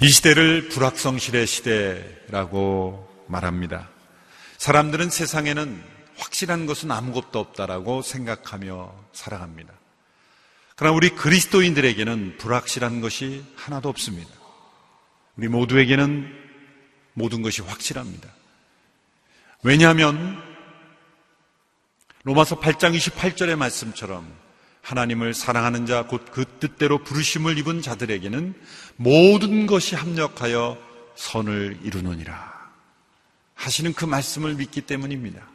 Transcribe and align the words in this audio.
이 0.00 0.08
시대를 0.08 0.68
불확성실의 0.68 1.44
시대라고 1.48 3.24
말합니다. 3.26 3.88
사람들은 4.56 5.10
세상에는 5.10 5.82
확실한 6.16 6.66
것은 6.66 6.92
아무것도 6.92 7.40
없다라고 7.40 8.02
생각하며 8.02 8.94
살아갑니다. 9.12 9.72
그러나 10.76 10.94
우리 10.94 11.08
그리스도인들에게는 11.10 12.36
불확실한 12.38 13.00
것이 13.00 13.44
하나도 13.56 13.88
없습니다. 13.88 14.30
우리 15.36 15.48
모두에게는 15.48 16.32
모든 17.14 17.42
것이 17.42 17.62
확실합니다. 17.62 18.28
왜냐하면 19.64 20.40
로마서 22.22 22.60
8장 22.60 22.96
28절의 22.96 23.56
말씀처럼 23.56 24.32
하나님을 24.88 25.34
사랑하는 25.34 25.84
자, 25.84 26.06
곧 26.06 26.32
그 26.32 26.46
뜻대로 26.60 27.04
부르심을 27.04 27.58
입은 27.58 27.82
자들에게는 27.82 28.54
모든 28.96 29.66
것이 29.66 29.94
합력하여 29.94 30.78
선을 31.14 31.80
이루느니라. 31.82 32.56
하시는 33.54 33.92
그 33.92 34.06
말씀을 34.06 34.54
믿기 34.54 34.80
때문입니다. 34.80 35.46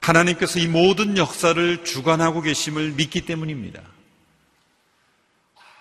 하나님께서 0.00 0.58
이 0.58 0.68
모든 0.68 1.18
역사를 1.18 1.84
주관하고 1.84 2.40
계심을 2.40 2.92
믿기 2.92 3.26
때문입니다. 3.26 3.82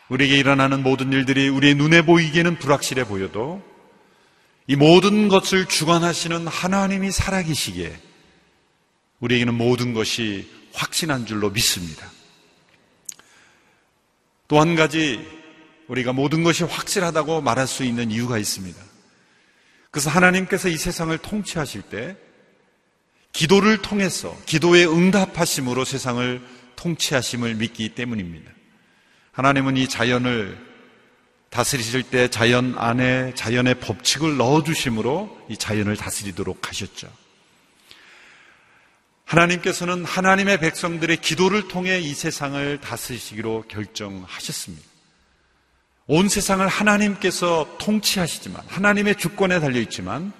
우리에게 0.10 0.38
일어나는 0.38 0.84
모든 0.84 1.14
일들이 1.14 1.48
우리의 1.48 1.76
눈에 1.76 2.02
보이기에는 2.02 2.60
불확실해 2.60 3.06
보여도 3.06 3.64
이 4.68 4.76
모든 4.76 5.30
것을 5.30 5.66
주관하시는 5.66 6.46
하나님이 6.46 7.10
살아계시기에 7.10 7.98
우리에게는 9.22 9.54
모든 9.54 9.94
것이 9.94 10.50
확신한 10.74 11.26
줄로 11.26 11.52
믿습니다. 11.52 12.17
또 14.48 14.60
한 14.62 14.76
가지 14.76 15.26
우리가 15.88 16.14
모든 16.14 16.44
것이 16.44 16.64
확실하다고 16.64 17.42
말할 17.42 17.68
수 17.68 17.84
있는 17.84 18.12
이유가 18.12 18.38
있습니다. 18.38 18.82
그래서 19.92 20.10
하나님께서 20.10 20.70
이 20.70 20.78
세상을 20.78 21.18
통치하실 21.18 21.84
때 21.84 22.18
기도를 23.32 23.82
통해서 23.82 24.36
기도의 24.46 24.88
응답하심으로 24.88 25.86
세상을 25.86 26.42
통치하심을 26.76 27.56
믿기 27.56 27.90
때문입니다. 27.90 28.52
하나님은 29.32 29.78
이 29.78 29.88
자연을 29.88 30.58
다스리실 31.50 32.04
때 32.04 32.30
자연 32.30 32.76
안에 32.78 33.34
자연의 33.36 33.76
법칙을 33.80 34.38
넣어주심으로 34.38 35.46
이 35.50 35.58
자연을 35.58 35.96
다스리도록 35.96 36.68
하셨죠. 36.68 37.08
하나님께서는 39.28 40.06
하나님의 40.06 40.60
백성들의 40.60 41.18
기도를 41.18 41.68
통해 41.68 42.00
이 42.00 42.14
세상을 42.14 42.80
다스리시기로 42.80 43.66
결정하셨습니다. 43.68 44.88
온 46.08 46.30
세상을 46.30 46.66
하나님께서 46.66 47.76
통치하시지만, 47.78 48.64
하나님의 48.68 49.18
주권에 49.18 49.60
달려 49.60 49.82
있지만, 49.82 50.32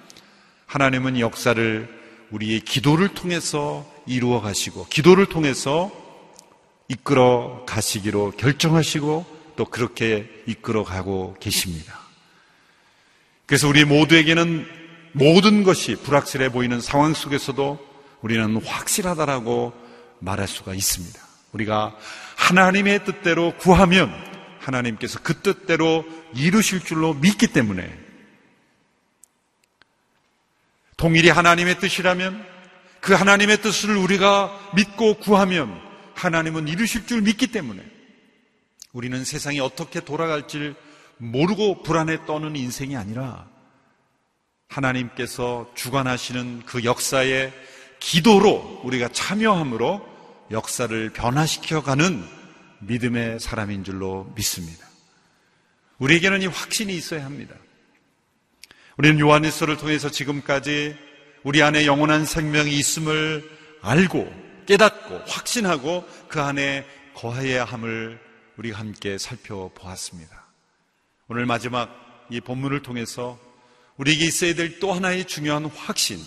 하나님은 0.64 1.16
이 1.16 1.20
역사를 1.20 1.86
우리의 2.30 2.60
기도를 2.60 3.08
통해서 3.08 3.86
이루어 4.06 4.40
가시고, 4.40 4.86
기도를 4.88 5.26
통해서 5.26 5.92
이끌어 6.88 7.64
가시기로 7.66 8.32
결정하시고, 8.38 9.38
또 9.56 9.64
그렇게 9.66 10.30
이끌어 10.46 10.82
가고 10.82 11.36
계십니다. 11.40 11.98
그래서 13.44 13.68
우리 13.68 13.84
모두에게는 13.84 14.66
모든 15.12 15.62
것이 15.62 15.96
불확실해 15.96 16.52
보이는 16.52 16.80
상황 16.80 17.12
속에서도 17.12 17.87
우리는 18.22 18.56
확실하다라고 18.64 19.72
말할 20.20 20.48
수가 20.48 20.74
있습니다. 20.74 21.20
우리가 21.52 21.96
하나님의 22.36 23.04
뜻대로 23.04 23.56
구하면 23.56 24.12
하나님께서 24.60 25.20
그 25.22 25.40
뜻대로 25.40 26.04
이루실 26.34 26.80
줄로 26.80 27.14
믿기 27.14 27.46
때문에 27.48 28.08
동일이 30.96 31.30
하나님의 31.30 31.78
뜻이라면 31.78 32.44
그 33.00 33.14
하나님의 33.14 33.62
뜻을 33.62 33.96
우리가 33.96 34.72
믿고 34.74 35.14
구하면 35.14 35.80
하나님은 36.14 36.66
이루실 36.66 37.06
줄 37.06 37.22
믿기 37.22 37.46
때문에 37.46 37.80
우리는 38.92 39.24
세상이 39.24 39.60
어떻게 39.60 40.00
돌아갈지 40.00 40.74
모르고 41.18 41.82
불안에 41.82 42.26
떠는 42.26 42.56
인생이 42.56 42.96
아니라 42.96 43.48
하나님께서 44.68 45.70
주관하시는 45.74 46.64
그 46.66 46.84
역사에 46.84 47.52
기도로 48.00 48.80
우리가 48.84 49.08
참여함으로 49.08 50.06
역사를 50.50 51.10
변화시켜가는 51.10 52.24
믿음의 52.80 53.40
사람인 53.40 53.84
줄로 53.84 54.32
믿습니다. 54.36 54.86
우리에게는 55.98 56.42
이 56.42 56.46
확신이 56.46 56.94
있어야 56.96 57.24
합니다. 57.24 57.54
우리는 58.96 59.18
요한일서를 59.20 59.76
통해서 59.76 60.10
지금까지 60.10 60.96
우리 61.44 61.62
안에 61.62 61.86
영원한 61.86 62.24
생명이 62.24 62.76
있음을 62.76 63.48
알고 63.82 64.32
깨닫고 64.66 65.22
확신하고 65.26 66.06
그 66.28 66.40
안에 66.40 66.86
거해야 67.14 67.64
함을 67.64 68.20
우리가 68.56 68.78
함께 68.78 69.18
살펴보았습니다. 69.18 70.46
오늘 71.28 71.46
마지막 71.46 72.26
이 72.30 72.40
본문을 72.40 72.82
통해서 72.82 73.38
우리에게 73.96 74.24
있어야 74.24 74.54
될 74.54 74.78
또 74.80 74.92
하나의 74.92 75.24
중요한 75.26 75.64
확신, 75.66 76.18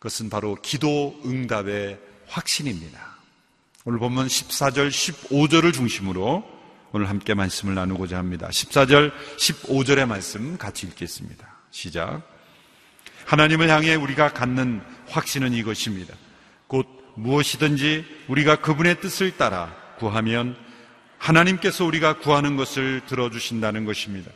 그것은 0.00 0.30
바로 0.30 0.56
기도 0.62 1.20
응답의 1.26 1.98
확신입니다. 2.26 2.98
오늘 3.84 3.98
보면 3.98 4.28
14절, 4.28 4.88
15절을 4.88 5.74
중심으로 5.74 6.42
오늘 6.92 7.08
함께 7.10 7.34
말씀을 7.34 7.74
나누고자 7.74 8.16
합니다. 8.16 8.48
14절, 8.48 9.12
15절의 9.36 10.06
말씀 10.08 10.56
같이 10.56 10.86
읽겠습니다. 10.86 11.46
시작. 11.70 12.22
하나님을 13.26 13.68
향해 13.68 13.94
우리가 13.94 14.32
갖는 14.32 14.80
확신은 15.10 15.52
이것입니다. 15.52 16.14
곧 16.66 16.86
무엇이든지 17.16 18.04
우리가 18.28 18.56
그분의 18.56 19.02
뜻을 19.02 19.36
따라 19.36 19.76
구하면 19.98 20.56
하나님께서 21.18 21.84
우리가 21.84 22.20
구하는 22.20 22.56
것을 22.56 23.02
들어주신다는 23.04 23.84
것입니다. 23.84 24.30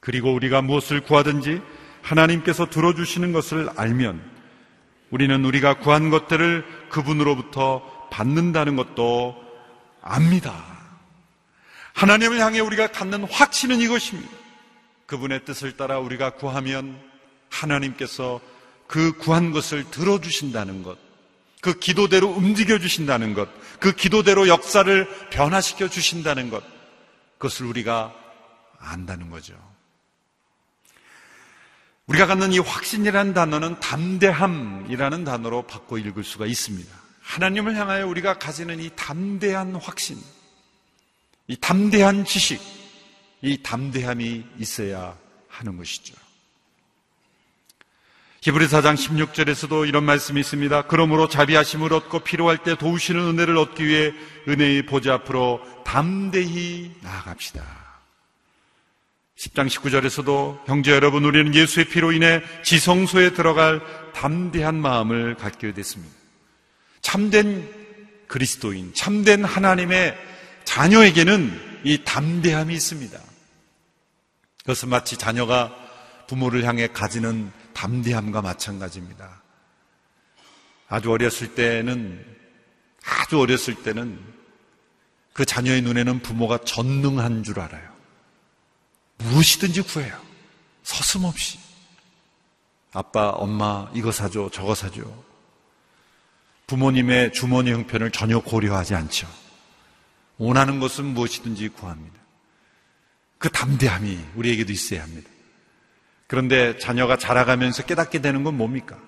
그리고 0.00 0.34
우리가 0.34 0.60
무엇을 0.60 1.02
구하든지 1.02 1.62
하나님께서 2.02 2.68
들어주시는 2.68 3.30
것을 3.30 3.68
알면 3.76 4.35
우리는 5.10 5.44
우리가 5.44 5.74
구한 5.74 6.10
것들을 6.10 6.88
그분으로부터 6.90 8.08
받는다는 8.10 8.76
것도 8.76 9.36
압니다. 10.02 10.64
하나님을 11.94 12.38
향해 12.40 12.60
우리가 12.60 12.88
갖는 12.88 13.24
확신은 13.24 13.80
이것입니다. 13.80 14.30
그분의 15.06 15.44
뜻을 15.44 15.76
따라 15.76 15.98
우리가 15.98 16.30
구하면 16.34 17.00
하나님께서 17.48 18.40
그 18.86 19.16
구한 19.16 19.50
것을 19.52 19.90
들어주신다는 19.90 20.82
것, 20.82 20.98
그 21.60 21.78
기도대로 21.78 22.28
움직여 22.28 22.78
주신다는 22.78 23.34
것, 23.34 23.48
그 23.80 23.92
기도대로 23.92 24.48
역사를 24.48 25.08
변화시켜 25.30 25.88
주신다는 25.88 26.50
것, 26.50 26.62
그것을 27.38 27.66
우리가 27.66 28.14
안다는 28.78 29.30
거죠. 29.30 29.54
우리가 32.06 32.26
갖는 32.26 32.52
이 32.52 32.58
확신이라는 32.58 33.34
단어는 33.34 33.80
담대함이라는 33.80 35.24
단어로 35.24 35.62
바꿔 35.62 35.98
읽을 35.98 36.22
수가 36.22 36.46
있습니다. 36.46 36.94
하나님을 37.20 37.74
향하여 37.74 38.06
우리가 38.06 38.38
가지는 38.38 38.78
이 38.80 38.90
담대한 38.94 39.74
확신, 39.74 40.16
이 41.48 41.56
담대한 41.56 42.24
지식, 42.24 42.60
이 43.42 43.60
담대함이 43.60 44.44
있어야 44.58 45.18
하는 45.48 45.76
것이죠. 45.76 46.14
히브리 48.42 48.66
4장 48.66 48.94
16절에서도 48.94 49.88
이런 49.88 50.04
말씀이 50.04 50.38
있습니다. 50.38 50.82
그러므로 50.82 51.28
자비하심을 51.28 51.92
얻고 51.92 52.20
필요할 52.20 52.58
때 52.58 52.76
도우시는 52.76 53.20
은혜를 53.20 53.56
얻기 53.58 53.84
위해 53.84 54.12
은혜의 54.46 54.86
보좌 54.86 55.14
앞으로 55.14 55.60
담대히 55.84 56.92
나아갑시다. 57.02 57.85
10장 59.36 59.68
19절에서도 59.68 60.66
형제 60.66 60.92
여러분 60.92 61.24
우리는 61.24 61.54
예수의 61.54 61.86
피로 61.86 62.12
인해 62.12 62.42
지성소에 62.62 63.34
들어갈 63.34 63.82
담대한 64.14 64.74
마음을 64.80 65.34
갖게 65.34 65.74
됐습니다. 65.74 66.14
참된 67.02 67.68
그리스도인, 68.28 68.94
참된 68.94 69.44
하나님의 69.44 70.16
자녀에게는 70.64 71.82
이 71.84 72.02
담대함이 72.04 72.74
있습니다. 72.74 73.18
그것은 74.60 74.88
마치 74.88 75.16
자녀가 75.16 75.74
부모를 76.26 76.64
향해 76.64 76.88
가지는 76.88 77.52
담대함과 77.74 78.42
마찬가지입니다. 78.42 79.42
아주 80.88 81.12
어렸을 81.12 81.54
때는, 81.54 82.24
아주 83.04 83.38
어렸을 83.38 83.74
때는 83.82 84.18
그 85.32 85.44
자녀의 85.44 85.82
눈에는 85.82 86.20
부모가 86.20 86.58
전능한 86.64 87.42
줄 87.44 87.60
알아요. 87.60 87.95
무엇이든지 89.18 89.82
구해요. 89.82 90.20
서슴없이. 90.82 91.58
아빠, 92.92 93.30
엄마, 93.30 93.90
이거 93.94 94.12
사줘, 94.12 94.50
저거 94.52 94.74
사줘. 94.74 95.02
부모님의 96.66 97.32
주머니 97.32 97.72
형편을 97.72 98.10
전혀 98.10 98.40
고려하지 98.40 98.94
않죠. 98.94 99.28
원하는 100.38 100.80
것은 100.80 101.04
무엇이든지 101.04 101.68
구합니다. 101.70 102.16
그 103.38 103.50
담대함이 103.50 104.18
우리에게도 104.34 104.72
있어야 104.72 105.02
합니다. 105.02 105.30
그런데 106.26 106.78
자녀가 106.78 107.16
자라가면서 107.16 107.84
깨닫게 107.84 108.20
되는 108.20 108.42
건 108.42 108.56
뭡니까? 108.56 108.98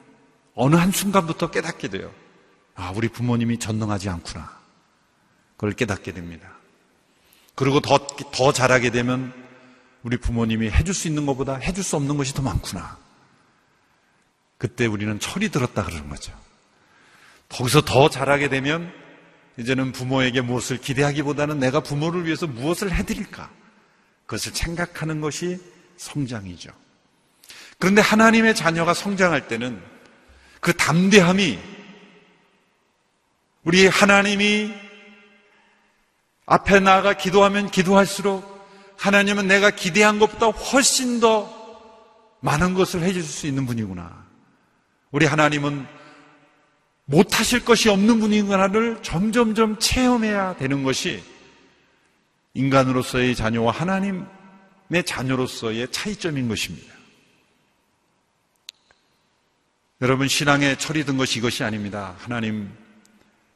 어느 0.55 0.77
한순간부터 0.77 1.51
깨닫게 1.51 1.89
돼요. 1.89 2.13
아, 2.75 2.93
우리 2.95 3.09
부모님이 3.09 3.59
전능하지 3.59 4.09
않구나. 4.09 4.59
그걸 5.57 5.73
깨닫게 5.73 6.13
됩니다. 6.13 6.53
그리고 7.55 7.81
더, 7.81 7.99
더 8.07 8.53
자라게 8.53 8.91
되면 8.91 9.33
우리 10.03 10.17
부모님이 10.17 10.71
해줄 10.71 10.95
수 10.95 11.09
있는 11.09 11.27
것보다 11.27 11.57
해줄 11.57 11.83
수 11.83 11.97
없는 11.97 12.17
것이 12.17 12.35
더 12.35 12.43
많구나. 12.43 12.99
그때 14.57 14.87
우리는 14.87 15.19
철이 15.19 15.51
들었다 15.51 15.85
그러는 15.85 16.09
거죠. 16.09 16.33
거기서 17.49 17.83
더 17.83 18.09
자라게 18.09 18.49
되면 18.49 18.93
이제는 19.59 19.93
부모에게 19.93 20.41
무엇을 20.41 20.79
기대하기보다는 20.79 21.59
내가 21.59 21.81
부모를 21.81 22.27
위해서 22.27 22.47
무엇을 22.47 22.93
해드릴까? 22.93 23.51
그것을 24.27 24.53
생각하는 24.53 25.21
것이 25.21 25.59
성장이죠. 25.97 26.71
그런데 27.79 28.03
하나님의 28.03 28.55
자녀가 28.55 28.95
성장할 28.95 29.49
때는 29.49 29.83
그 30.61 30.77
담대함이 30.77 31.59
우리 33.65 33.87
하나님이 33.87 34.73
앞에 36.47 36.81
나아가 36.81 37.13
기도하면 37.13 37.71
기도할수록 37.71 38.58
하나님은 38.99 39.47
내가 39.47 39.71
기대한 39.71 40.19
것보다 40.19 40.49
훨씬 40.49 41.21
더 41.21 41.57
많은 42.41 42.75
것을 42.75 43.03
해줄 43.03 43.23
수 43.23 43.47
있는 43.47 43.65
분이구나. 43.65 44.27
우리 45.11 45.25
하나님은 45.25 45.87
못하실 47.05 47.65
것이 47.65 47.89
없는 47.89 48.21
분이구나를 48.21 49.03
점점점 49.03 49.79
체험해야 49.79 50.57
되는 50.57 50.83
것이 50.83 51.23
인간으로서의 52.55 53.35
자녀와 53.35 53.73
하나님의 53.73 54.27
자녀로서의 55.07 55.91
차이점인 55.91 56.49
것입니다. 56.49 56.93
여러분 60.01 60.29
신앙에 60.29 60.77
철이 60.77 61.05
든 61.05 61.17
것이 61.17 61.39
이것이 61.39 61.65
아닙니다. 61.65 62.15
하나님 62.19 62.71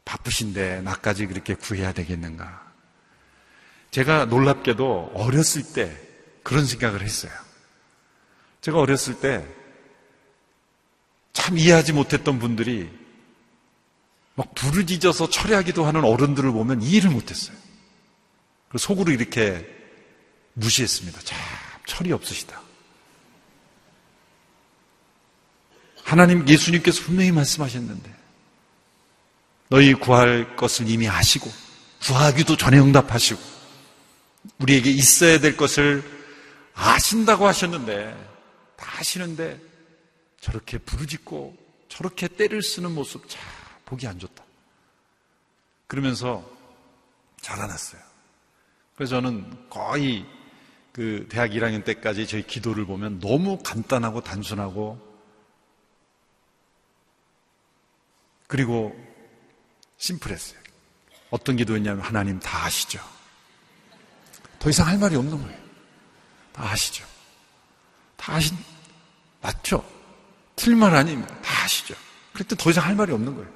바쁘신데 0.04 0.82
나까지 0.82 1.26
그렇게 1.26 1.54
구해야 1.54 1.92
되겠는가? 1.92 2.71
제가 3.92 4.24
놀랍게도 4.24 5.12
어렸을 5.14 5.62
때 5.72 5.96
그런 6.42 6.66
생각을 6.66 7.02
했어요. 7.02 7.32
제가 8.60 8.78
어렸을 8.78 9.20
때 9.20 9.62
참 11.32 11.58
이해하지 11.58 11.92
못했던 11.92 12.38
분들이 12.38 12.90
막 14.34 14.54
부르짖어서 14.54 15.28
철회하기도 15.30 15.84
하는 15.84 16.04
어른들을 16.04 16.50
보면 16.52 16.82
이해를 16.82 17.10
못했어요. 17.10 17.56
속으로 18.78 19.12
이렇게 19.12 19.66
무시했습니다. 20.54 21.20
참 21.20 21.38
철이 21.86 22.12
없으시다. 22.12 22.60
하나님 26.04 26.46
예수님께서 26.46 27.02
분명히 27.02 27.32
말씀하셨는데 27.32 28.14
너희 29.68 29.94
구할 29.94 30.56
것을 30.56 30.88
이미 30.88 31.08
아시고 31.08 31.50
구하기도 32.02 32.56
전에 32.56 32.78
응답하시고 32.78 33.40
우리에게 34.58 34.90
있어야 34.90 35.38
될 35.38 35.56
것을 35.56 36.02
아신다고 36.74 37.46
하셨는데 37.46 38.12
다 38.76 38.98
아시는데 38.98 39.60
저렇게 40.40 40.78
부르짖고 40.78 41.56
저렇게 41.88 42.28
때를 42.28 42.62
쓰는 42.62 42.92
모습 42.92 43.28
참 43.28 43.40
보기 43.84 44.06
안 44.06 44.18
좋다. 44.18 44.42
그러면서 45.86 46.44
자라났어요. 47.40 48.00
그래서 48.94 49.16
저는 49.16 49.68
거의 49.68 50.24
그 50.92 51.26
대학 51.30 51.50
1학년 51.50 51.84
때까지 51.84 52.26
저희 52.26 52.46
기도를 52.46 52.86
보면 52.86 53.20
너무 53.20 53.58
간단하고 53.62 54.22
단순하고 54.22 55.12
그리고 58.46 58.94
심플했어요. 59.96 60.60
어떤 61.30 61.56
기도였냐면 61.56 62.02
하나님 62.02 62.38
다 62.38 62.64
아시죠. 62.64 63.00
더 64.62 64.70
이상 64.70 64.86
할 64.86 64.96
말이 64.96 65.16
없는 65.16 65.42
거예요. 65.42 65.58
다 66.52 66.70
아시죠. 66.70 67.04
다 68.16 68.34
아신 68.34 68.56
맞죠? 69.40 69.84
말 70.76 70.94
아닙니다. 70.94 71.34
다 71.42 71.64
아시죠. 71.64 71.96
그럴 72.32 72.46
때 72.46 72.54
더 72.54 72.70
이상 72.70 72.84
할 72.84 72.94
말이 72.94 73.12
없는 73.12 73.34
거예요. 73.34 73.50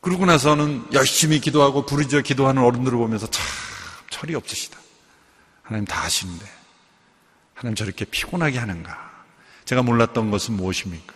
그러고 0.00 0.26
나서는 0.26 0.86
열심히 0.92 1.40
기도하고 1.40 1.86
부르짖어 1.86 2.20
기도하는 2.20 2.62
어른들을 2.62 2.96
보면서 2.96 3.26
참 3.26 3.44
철이 4.10 4.36
없으시다. 4.36 4.78
하나님 5.64 5.86
다 5.86 6.04
아시는데 6.04 6.46
하나님 7.54 7.74
저렇게 7.74 8.04
피곤하게 8.04 8.58
하는가? 8.58 9.24
제가 9.64 9.82
몰랐던 9.82 10.30
것은 10.30 10.54
무엇입니까? 10.54 11.14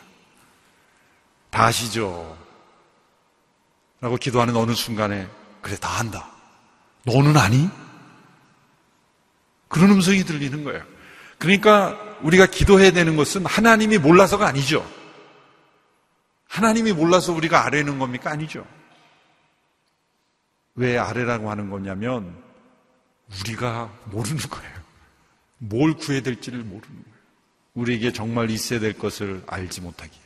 다 1.50 1.66
아시죠? 1.66 2.36
라고 4.00 4.16
기도하는 4.16 4.56
어느 4.56 4.74
순간에 4.74 5.28
그래 5.62 5.76
다 5.76 5.88
한다. 5.90 6.28
너는 7.04 7.36
아니? 7.36 7.70
그런 9.68 9.90
음성이 9.90 10.24
들리는 10.24 10.64
거예요. 10.64 10.84
그러니까 11.38 11.98
우리가 12.22 12.46
기도해야 12.46 12.92
되는 12.92 13.16
것은 13.16 13.44
하나님이 13.44 13.98
몰라서가 13.98 14.46
아니죠. 14.46 14.88
하나님이 16.48 16.92
몰라서 16.92 17.32
우리가 17.32 17.66
아래는 17.66 17.98
겁니까? 17.98 18.30
아니죠. 18.30 18.66
왜 20.74 20.98
아래라고 20.98 21.50
하는 21.50 21.70
거냐면 21.70 22.36
우리가 23.40 23.92
모르는 24.06 24.38
거예요. 24.38 24.76
뭘 25.58 25.94
구해야 25.94 26.22
될지를 26.22 26.60
모르는 26.60 26.80
거예요. 26.80 27.16
우리에게 27.74 28.12
정말 28.12 28.50
있어야 28.50 28.80
될 28.80 28.94
것을 28.94 29.42
알지 29.46 29.80
못하기에. 29.82 30.20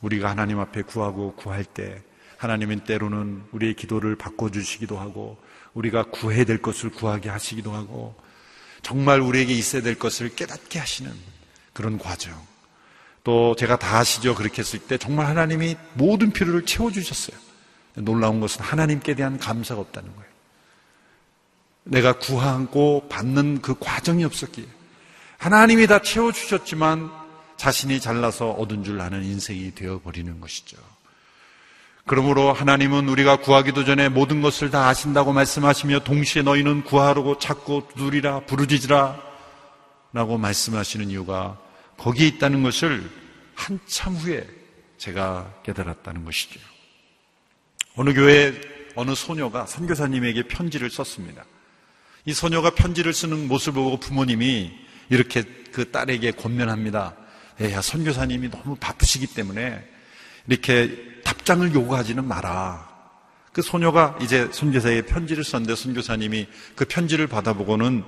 우리가 0.00 0.30
하나님 0.30 0.58
앞에 0.58 0.82
구하고 0.82 1.34
구할 1.34 1.64
때 1.64 2.02
하나님은 2.38 2.80
때로는 2.84 3.44
우리의 3.52 3.74
기도를 3.74 4.16
바꿔주시기도 4.16 4.98
하고 4.98 5.38
우리가 5.74 6.04
구해야 6.04 6.44
될 6.44 6.60
것을 6.60 6.90
구하게 6.90 7.28
하시기도 7.28 7.72
하고 7.72 8.14
정말 8.82 9.20
우리에게 9.20 9.54
있어야 9.54 9.82
될 9.82 9.98
것을 9.98 10.34
깨닫게 10.34 10.78
하시는 10.78 11.12
그런 11.72 11.98
과정. 11.98 12.34
또 13.24 13.54
제가 13.56 13.78
다 13.78 13.98
아시죠? 13.98 14.34
그렇게 14.34 14.58
했을 14.58 14.80
때 14.80 14.98
정말 14.98 15.26
하나님이 15.26 15.76
모든 15.94 16.32
필요를 16.32 16.66
채워주셨어요. 16.66 17.36
놀라운 17.94 18.40
것은 18.40 18.62
하나님께 18.62 19.14
대한 19.14 19.38
감사가 19.38 19.80
없다는 19.80 20.14
거예요. 20.14 20.32
내가 21.84 22.18
구하고 22.18 23.06
받는 23.08 23.60
그 23.62 23.76
과정이 23.78 24.24
없었기에 24.24 24.66
하나님이 25.38 25.86
다 25.86 26.00
채워주셨지만 26.00 27.10
자신이 27.56 28.00
잘나서 28.00 28.50
얻은 28.52 28.84
줄 28.84 29.00
아는 29.00 29.24
인생이 29.24 29.74
되어버리는 29.74 30.40
것이죠. 30.40 30.76
그러므로 32.06 32.52
하나님은 32.52 33.08
우리가 33.08 33.36
구하기도 33.36 33.84
전에 33.84 34.08
모든 34.08 34.42
것을 34.42 34.70
다 34.70 34.88
아신다고 34.88 35.32
말씀하시며 35.32 36.00
동시에 36.00 36.42
너희는 36.42 36.84
구하라고 36.84 37.38
찾고 37.38 37.88
두드리라 37.96 38.40
부르짖으라 38.40 39.22
라고 40.12 40.36
말씀하시는 40.36 41.10
이유가 41.10 41.58
거기에 41.96 42.26
있다는 42.26 42.62
것을 42.62 43.08
한참 43.54 44.14
후에 44.14 44.46
제가 44.98 45.52
깨달았다는 45.62 46.24
것이죠. 46.24 46.60
어느 47.96 48.12
교회 48.12 48.60
어느 48.94 49.14
소녀가 49.14 49.64
선교사님에게 49.66 50.48
편지를 50.48 50.90
썼습니다. 50.90 51.44
이 52.24 52.32
소녀가 52.32 52.70
편지를 52.70 53.12
쓰는 53.12 53.48
모습을 53.48 53.82
보고 53.82 53.96
부모님이 53.98 54.72
이렇게 55.08 55.42
그 55.72 55.90
딸에게 55.90 56.32
권면합니다. 56.32 57.16
야, 57.62 57.80
선교사님이 57.80 58.50
너무 58.50 58.76
바쁘시기 58.76 59.28
때문에 59.28 59.82
이렇게 60.48 61.21
답장을 61.42 61.74
요구하지는 61.74 62.24
마라. 62.26 62.88
그 63.52 63.62
소녀가 63.62 64.16
이제 64.22 64.48
선교사에게 64.52 65.02
편지를 65.02 65.44
썼는데 65.44 65.74
선교사님이 65.74 66.46
그 66.76 66.84
편지를 66.84 67.26
받아보고는 67.26 68.04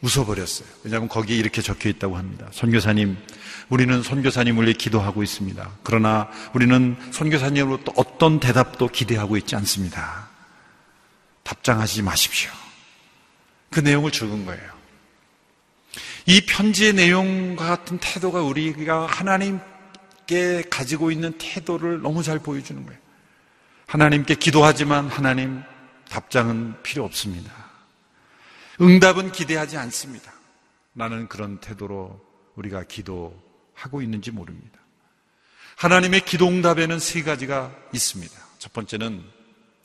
웃어버렸어요. 0.00 0.68
왜냐하면 0.84 1.08
거기에 1.08 1.36
이렇게 1.36 1.60
적혀 1.60 1.88
있다고 1.88 2.16
합니다. 2.16 2.46
선교사님, 2.52 3.16
우리는 3.68 4.02
선교사님을 4.02 4.64
위해 4.64 4.74
기도하고 4.74 5.22
있습니다. 5.22 5.70
그러나 5.82 6.28
우리는 6.54 6.96
선교사님으로부터 7.10 7.92
어떤 7.96 8.38
대답도 8.38 8.88
기대하고 8.88 9.36
있지 9.38 9.56
않습니다. 9.56 10.28
답장하지 11.42 12.02
마십시오. 12.02 12.50
그 13.70 13.80
내용을 13.80 14.12
적은 14.12 14.46
거예요. 14.46 14.72
이 16.26 16.42
편지의 16.46 16.92
내용과 16.94 17.66
같은 17.66 17.98
태도가 17.98 18.42
우리가 18.42 19.06
하나님 19.06 19.58
께 20.26 20.62
가지고 20.70 21.10
있는 21.10 21.32
태도를 21.38 22.00
너무 22.02 22.22
잘 22.22 22.38
보여주는 22.38 22.84
거예요. 22.84 23.00
하나님께 23.86 24.36
기도하지만 24.36 25.08
하나님 25.08 25.62
답장은 26.08 26.82
필요 26.82 27.04
없습니다. 27.04 27.52
응답은 28.80 29.32
기대하지 29.32 29.76
않습니다. 29.76 30.32
나는 30.92 31.28
그런 31.28 31.58
태도로 31.58 32.20
우리가 32.56 32.84
기도하고 32.84 34.02
있는지 34.02 34.30
모릅니다. 34.30 34.78
하나님의 35.76 36.22
기도 36.22 36.48
응답에는 36.48 36.98
세 36.98 37.22
가지가 37.22 37.74
있습니다. 37.92 38.34
첫 38.58 38.72
번째는 38.72 39.22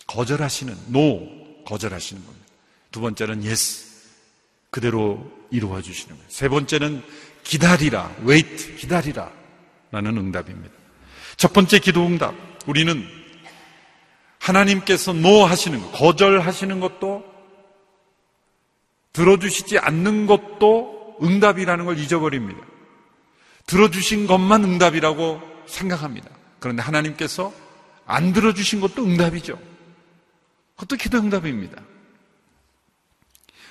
거절하시는, 0.08 0.76
노, 0.88 1.64
거절하시는 1.66 2.24
겁니다. 2.24 2.46
두 2.92 3.02
번째는 3.02 3.44
yes. 3.44 3.88
그대로 4.70 5.32
이루어 5.52 5.82
주시는 5.82 6.16
거예요. 6.16 6.30
세 6.30 6.48
번째는 6.48 7.04
기다리라. 7.44 8.16
wait. 8.28 8.76
기다리라. 8.76 9.39
라는 9.92 10.18
응답입니다. 10.18 10.74
첫 11.38 11.54
번째 11.54 11.80
기도 11.80 12.06
응답. 12.06 12.36
우리는 12.68 13.06
하나님께서 14.40 15.14
뭐 15.14 15.46
하시는 15.46 15.82
것, 15.82 15.92
거절하시는 15.92 16.80
것도 16.80 17.24
들어주시지 19.14 19.80
않는 19.80 20.28
것도 20.28 21.18
응답이라는 21.22 21.86
걸 21.86 21.98
잊어버립니다. 21.98 22.62
들어주신 23.66 24.28
것만 24.28 24.64
응답이라고 24.64 25.42
생각합니다. 25.66 26.30
그런데 26.60 26.82
하나님께서 26.82 27.54
안 28.06 28.34
들어주신 28.34 28.82
것도 28.82 29.04
응답이죠. 29.04 29.60
그것도 30.76 30.96
기도 30.96 31.20
응답입니다. 31.20 31.82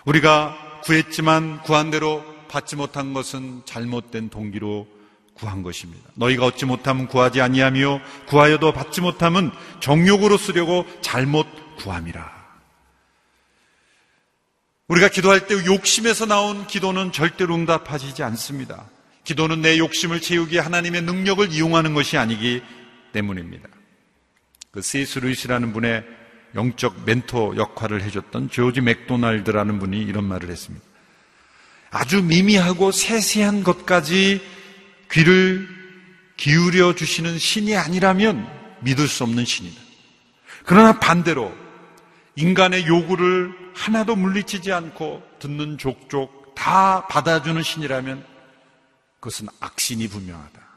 우리가 0.04 0.80
구했지만 0.84 1.62
구한 1.62 1.90
대로 1.90 2.24
받지 2.48 2.76
못한 2.76 3.12
것은 3.12 3.62
잘못된 3.64 4.30
동기로 4.30 4.86
구한 5.38 5.62
것입니다. 5.62 6.08
너희가 6.14 6.44
얻지 6.46 6.66
못하면 6.66 7.06
구하지 7.06 7.40
아니하며 7.40 8.00
구하여도 8.26 8.72
받지 8.72 9.00
못하면 9.00 9.52
정욕으로 9.80 10.36
쓰려고 10.36 10.84
잘못 11.00 11.46
구함이라. 11.76 12.38
우리가 14.88 15.08
기도할 15.08 15.46
때 15.46 15.54
욕심에서 15.66 16.26
나온 16.26 16.66
기도는 16.66 17.12
절대로 17.12 17.54
응답하지 17.54 18.22
않습니다. 18.22 18.86
기도는 19.24 19.60
내 19.60 19.78
욕심을 19.78 20.20
채우기 20.20 20.58
하나님의 20.58 21.02
능력을 21.02 21.52
이용하는 21.52 21.92
것이 21.92 22.16
아니기 22.16 22.62
때문입니다. 23.12 23.68
그 24.70 24.80
세이스 24.80 25.18
루이스라는 25.18 25.72
분의 25.72 26.04
영적 26.54 27.04
멘토 27.04 27.56
역할을 27.56 28.02
해줬던 28.02 28.50
조지 28.50 28.80
맥도날드라는 28.80 29.78
분이 29.78 29.98
이런 30.00 30.24
말을 30.24 30.50
했습니다. 30.50 30.84
아주 31.90 32.22
미미하고 32.22 32.90
세세한 32.90 33.64
것까지 33.64 34.40
귀를 35.10 35.68
기울여 36.36 36.94
주시는 36.94 37.38
신이 37.38 37.76
아니라면 37.76 38.46
믿을 38.80 39.08
수 39.08 39.24
없는 39.24 39.44
신이다. 39.44 39.80
그러나 40.64 40.98
반대로 40.98 41.52
인간의 42.36 42.86
요구를 42.86 43.52
하나도 43.74 44.16
물리치지 44.16 44.72
않고 44.72 45.22
듣는 45.38 45.78
족족 45.78 46.54
다 46.54 47.06
받아주는 47.06 47.62
신이라면 47.62 48.24
그것은 49.20 49.48
악신이 49.60 50.08
분명하다. 50.08 50.68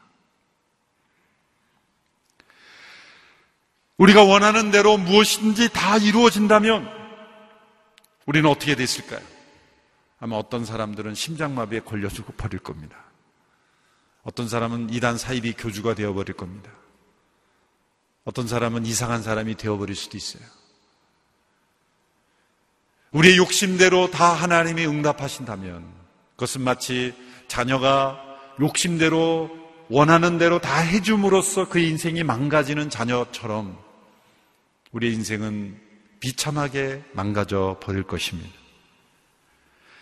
우리가 3.98 4.24
원하는 4.24 4.70
대로 4.72 4.96
무엇인지 4.96 5.72
다 5.72 5.96
이루어진다면 5.96 6.88
우리는 8.26 8.48
어떻게 8.48 8.74
됐을까요? 8.74 9.20
아마 10.18 10.36
어떤 10.36 10.64
사람들은 10.64 11.14
심장마비에 11.14 11.80
걸려주고 11.80 12.32
버릴 12.32 12.58
겁니다. 12.58 12.96
어떤 14.22 14.48
사람은 14.48 14.90
이단 14.90 15.18
사이비 15.18 15.54
교주가 15.54 15.94
되어버릴 15.94 16.36
겁니다. 16.36 16.70
어떤 18.24 18.46
사람은 18.46 18.86
이상한 18.86 19.22
사람이 19.22 19.56
되어버릴 19.56 19.96
수도 19.96 20.16
있어요. 20.16 20.42
우리의 23.10 23.36
욕심대로 23.36 24.10
다 24.10 24.32
하나님이 24.32 24.86
응답하신다면 24.86 25.84
그것은 26.36 26.62
마치 26.62 27.14
자녀가 27.48 28.18
욕심대로 28.60 29.50
원하는 29.88 30.38
대로 30.38 30.60
다 30.60 30.78
해줌으로써 30.78 31.68
그 31.68 31.78
인생이 31.78 32.22
망가지는 32.22 32.88
자녀처럼 32.88 33.78
우리의 34.92 35.14
인생은 35.14 35.78
비참하게 36.20 37.02
망가져 37.12 37.78
버릴 37.82 38.04
것입니다. 38.04 38.50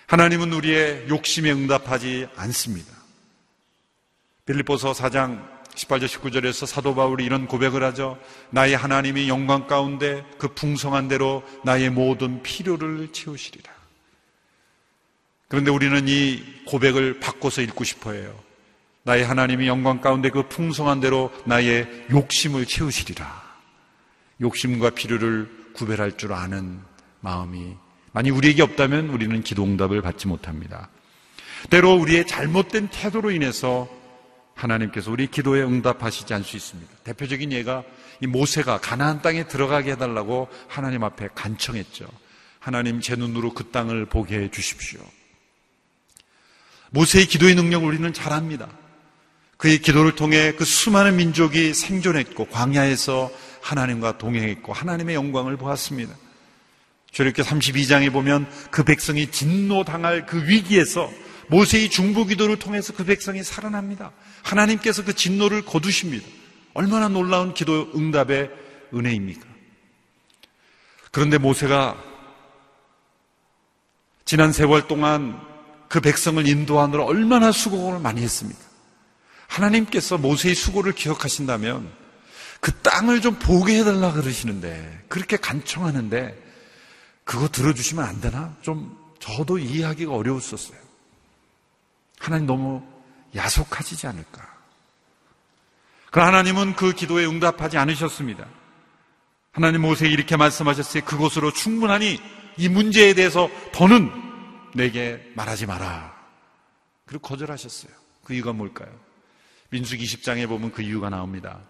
하나님은 0.07 0.53
우리의 0.53 1.09
욕심에 1.09 1.51
응답하지 1.51 2.29
않습니다. 2.37 3.00
빌립보서 4.51 4.93
4장 4.93 5.41
18절 5.75 6.07
19절에서 6.07 6.67
사도 6.67 6.95
바울이 6.95 7.25
이런 7.25 7.47
고백을 7.47 7.85
하죠. 7.85 8.19
나의 8.51 8.77
하나님이 8.77 9.29
영광 9.29 9.69
가운데 9.69 10.25
그 10.39 10.49
풍성한 10.49 11.07
대로 11.07 11.45
나의 11.65 11.91
모든 11.91 12.43
필요를 12.43 13.13
채우시리라. 13.13 13.71
그런데 15.49 15.71
우리는 15.71 16.07
이 16.09 16.43
고백을 16.67 17.21
바꿔서 17.21 17.63
읽고 17.63 17.85
싶어 17.85 18.13
해요. 18.13 18.35
나의 19.05 19.25
하나님이 19.25 19.69
영광 19.69 20.01
가운데 20.01 20.31
그 20.31 20.49
풍성한 20.49 21.01
대로 21.01 21.31
나의 21.45 22.07
욕심을 22.11 22.67
채우시리라. 22.67 23.51
욕심과 24.41 24.91
필요를 24.91 25.49
구별할 25.75 26.17
줄 26.17 26.33
아는 26.33 26.81
마음이 27.21 27.77
만약 28.13 28.35
우리에게 28.35 28.63
없다면 28.63 29.11
우리는 29.11 29.43
기도 29.43 29.63
응답을 29.63 30.03
받지 30.03 30.27
못합니다. 30.27 30.89
때로 31.69 31.95
우리의 31.95 32.27
잘못된 32.27 32.89
태도로 32.89 33.31
인해서 33.31 34.00
하나님께서 34.55 35.11
우리 35.11 35.27
기도에 35.27 35.63
응답하시지 35.63 36.33
않을 36.35 36.45
수 36.45 36.57
있습니다. 36.57 36.91
대표적인 37.05 37.53
예가 37.53 37.85
이 38.21 38.27
모세가 38.27 38.81
가나안 38.81 39.23
땅에 39.23 39.47
들어가게 39.47 39.93
해달라고 39.93 40.49
하나님 40.69 41.05
앞에 41.05 41.29
간청했죠. 41.35 42.07
하나님 42.59 43.01
제 43.01 43.17
눈으로 43.17 43.55
그 43.55 43.71
땅을 43.71 44.07
보게 44.07 44.39
해 44.39 44.51
주십시오. 44.51 45.01
모세의 46.91 47.27
기도의 47.27 47.55
능력을 47.55 47.87
우리는 47.87 48.13
잘 48.13 48.33
압니다. 48.33 48.69
그의 49.57 49.79
기도를 49.79 50.15
통해 50.15 50.53
그 50.57 50.65
수많은 50.65 51.17
민족이 51.17 51.75
생존했고 51.75 52.47
광야에서 52.47 53.31
하나님과 53.61 54.19
동행했고 54.19 54.73
하나님의 54.73 55.15
영광을 55.15 55.57
보았습니다. 55.57 56.15
저렇게 57.13 57.43
32장에 57.43 58.13
보면 58.13 58.49
그 58.71 58.85
백성이 58.85 59.31
진노당할 59.31 60.27
그 60.27 60.47
위기에서 60.49 61.11
모세의 61.49 61.91
중보 61.91 62.25
기도를 62.25 62.59
통해서 62.59 62.93
그 62.93 63.05
백성이 63.05 63.43
살아납니다. 63.43 64.13
하나님께서 64.43 65.05
그 65.05 65.15
진노를 65.15 65.65
거두십니다. 65.65 66.27
얼마나 66.75 67.09
놀라운 67.09 67.55
기도 67.55 67.91
응답의 67.95 68.51
은혜입니까? 68.95 69.47
그런데 71.11 71.39
모세가 71.39 71.97
지난 74.25 74.53
세월 74.53 74.87
동안 74.87 75.41
그 75.89 76.01
백성을 76.01 76.47
인도하느라 76.47 77.05
얼마나 77.05 77.51
수고를 77.51 77.99
많이 77.99 78.23
했습니까? 78.23 78.61
하나님께서 79.49 80.19
모세의 80.19 80.55
수고를 80.55 80.93
기억하신다면 80.93 81.91
그 82.61 82.73
땅을 82.73 83.21
좀 83.21 83.39
보게 83.39 83.81
해달라 83.81 84.13
그러시는데 84.13 85.05
그렇게 85.09 85.37
간청하는데 85.37 86.51
그거 87.25 87.49
들어주시면 87.49 88.05
안 88.05 88.21
되나? 88.21 88.57
좀 88.63 88.97
저도 89.19 89.59
이해하기가 89.59 90.13
어려웠었어요. 90.13 90.79
하나님 92.19 92.47
너무 92.47 92.83
야속하시지 93.35 94.07
않을까? 94.07 94.49
그 96.11 96.21
하나님은 96.21 96.75
그 96.75 96.93
기도에 96.93 97.25
응답하지 97.27 97.79
않으셨습니다. 97.79 98.47
하나님 99.53 99.83
모세에 99.83 100.09
이렇게 100.09 100.37
말씀하셨어요. 100.37 101.05
그곳으로 101.05 101.53
충분하니 101.53 102.21
이 102.57 102.69
문제에 102.69 103.15
대해서 103.15 103.49
더는 103.73 104.11
내게 104.75 105.25
말하지 105.35 105.67
마라. 105.67 106.15
그리고 107.07 107.23
거절하셨어요. 107.23 107.93
그 108.25 108.35
이유가 108.35 108.53
뭘까요? 108.53 108.91
민수기 109.71 110.05
20장에 110.05 110.49
보면 110.49 110.73
그 110.73 110.83
이유가 110.83 111.11
나옵니다. 111.11 111.61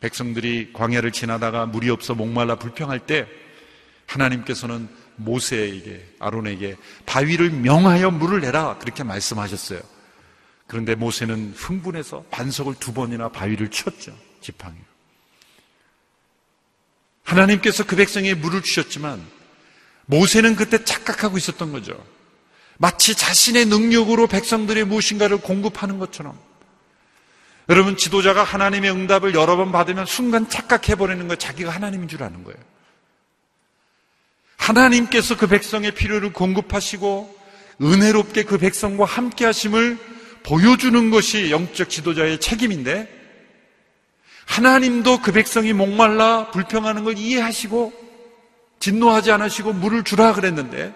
백성들이 0.00 0.72
광야를 0.72 1.12
지나다가 1.12 1.66
물이 1.66 1.90
없어 1.90 2.14
목말라 2.14 2.56
불평할 2.56 3.00
때 3.00 3.26
하나님께서는 4.06 4.88
모세에게 5.16 6.14
아론에게 6.20 6.76
바위를 7.06 7.50
명하여 7.50 8.12
물을 8.12 8.40
내라 8.40 8.78
그렇게 8.78 9.02
말씀하셨어요. 9.02 9.80
그런데 10.68 10.94
모세는 10.94 11.54
흥분해서 11.56 12.24
반석을 12.30 12.74
두 12.78 12.92
번이나 12.92 13.30
바위를 13.30 13.70
쳤죠. 13.70 14.16
지팡이. 14.40 14.76
하나님께서 17.24 17.84
그 17.84 17.96
백성에 17.96 18.34
물을 18.34 18.62
주셨지만 18.62 19.20
모세는 20.06 20.56
그때 20.56 20.84
착각하고 20.84 21.36
있었던 21.38 21.72
거죠. 21.72 22.06
마치 22.76 23.14
자신의 23.14 23.66
능력으로 23.66 24.26
백성들의 24.26 24.84
무엇인가를 24.84 25.38
공급하는 25.38 25.98
것처럼. 25.98 26.38
여러분, 27.70 27.96
지도자가 27.96 28.44
하나님의 28.44 28.90
응답을 28.90 29.34
여러 29.34 29.56
번 29.56 29.72
받으면 29.72 30.06
순간 30.06 30.48
착각해버리는 30.48 31.28
거 31.28 31.36
자기가 31.36 31.70
하나님인 31.70 32.08
줄 32.08 32.22
아는 32.22 32.44
거예요. 32.44 32.58
하나님께서 34.56 35.36
그 35.36 35.46
백성의 35.46 35.92
필요를 35.92 36.32
공급하시고 36.32 37.38
은혜롭게 37.80 38.44
그 38.44 38.58
백성과 38.58 39.06
함께 39.06 39.44
하심을 39.44 40.17
보여주는 40.48 41.10
것이 41.10 41.50
영적 41.50 41.90
지도자의 41.90 42.40
책임인데 42.40 43.16
하나님도 44.46 45.20
그 45.20 45.30
백성이 45.30 45.74
목말라 45.74 46.50
불평하는 46.52 47.04
걸 47.04 47.18
이해하시고 47.18 47.92
진노하지 48.80 49.30
않으시고 49.30 49.74
물을 49.74 50.04
주라 50.04 50.32
그랬는데 50.32 50.94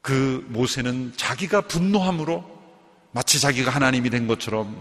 그 0.00 0.46
모세는 0.48 1.12
자기가 1.16 1.62
분노함으로 1.62 2.58
마치 3.12 3.38
자기가 3.38 3.70
하나님이 3.70 4.08
된 4.08 4.26
것처럼 4.26 4.80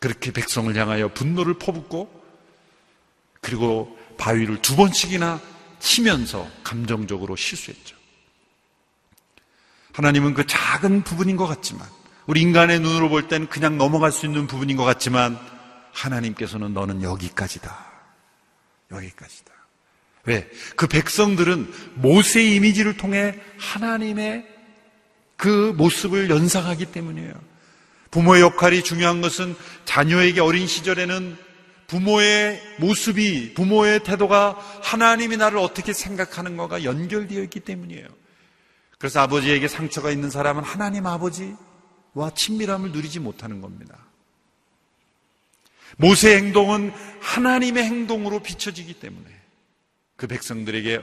그렇게 0.00 0.32
백성을 0.32 0.74
향하여 0.74 1.08
분노를 1.08 1.54
퍼붓고 1.54 2.08
그리고 3.42 3.98
바위를 4.16 4.62
두 4.62 4.74
번씩이나 4.74 5.38
치면서 5.80 6.48
감정적으로 6.64 7.36
실수했죠. 7.36 7.94
하나님은 9.92 10.32
그 10.32 10.46
작은 10.46 11.02
부분인 11.02 11.36
것 11.36 11.46
같지만 11.46 11.86
우리 12.26 12.40
인간의 12.40 12.80
눈으로 12.80 13.08
볼 13.08 13.28
때는 13.28 13.48
그냥 13.48 13.78
넘어갈 13.78 14.12
수 14.12 14.26
있는 14.26 14.46
부분인 14.46 14.76
것 14.76 14.84
같지만 14.84 15.38
하나님께서는 15.92 16.74
너는 16.74 17.02
여기까지다. 17.02 17.86
여기까지다. 18.90 19.52
왜? 20.24 20.48
그 20.76 20.86
백성들은 20.86 21.72
모세의 21.94 22.56
이미지를 22.56 22.96
통해 22.96 23.38
하나님의 23.58 24.44
그 25.36 25.72
모습을 25.76 26.30
연상하기 26.30 26.86
때문이에요. 26.86 27.32
부모의 28.10 28.42
역할이 28.42 28.82
중요한 28.82 29.20
것은 29.20 29.54
자녀에게 29.84 30.40
어린 30.40 30.66
시절에는 30.66 31.36
부모의 31.86 32.60
모습이, 32.78 33.54
부모의 33.54 34.02
태도가 34.02 34.58
하나님이 34.82 35.36
나를 35.36 35.58
어떻게 35.58 35.92
생각하는 35.92 36.56
거가 36.56 36.82
연결되어 36.82 37.42
있기 37.44 37.60
때문이에요. 37.60 38.06
그래서 38.98 39.20
아버지에게 39.20 39.68
상처가 39.68 40.10
있는 40.10 40.30
사람은 40.30 40.64
하나님 40.64 41.06
아버지 41.06 41.54
와 42.16 42.30
친밀함을 42.30 42.92
누리지 42.92 43.20
못하는 43.20 43.60
겁니다. 43.60 43.98
모세의 45.98 46.38
행동은 46.38 46.90
하나님의 47.20 47.84
행동으로 47.84 48.40
비춰지기 48.40 48.94
때문에 48.94 49.28
그 50.16 50.26
백성들에게 50.26 51.02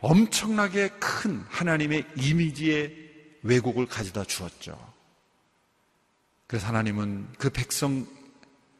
엄청나게 0.00 0.88
큰 0.98 1.44
하나님의 1.48 2.06
이미지의 2.16 2.96
왜곡을 3.42 3.84
가져다 3.86 4.24
주었죠. 4.24 4.78
그래서 6.46 6.68
하나님은 6.68 7.34
그 7.36 7.50
백성을 7.50 8.06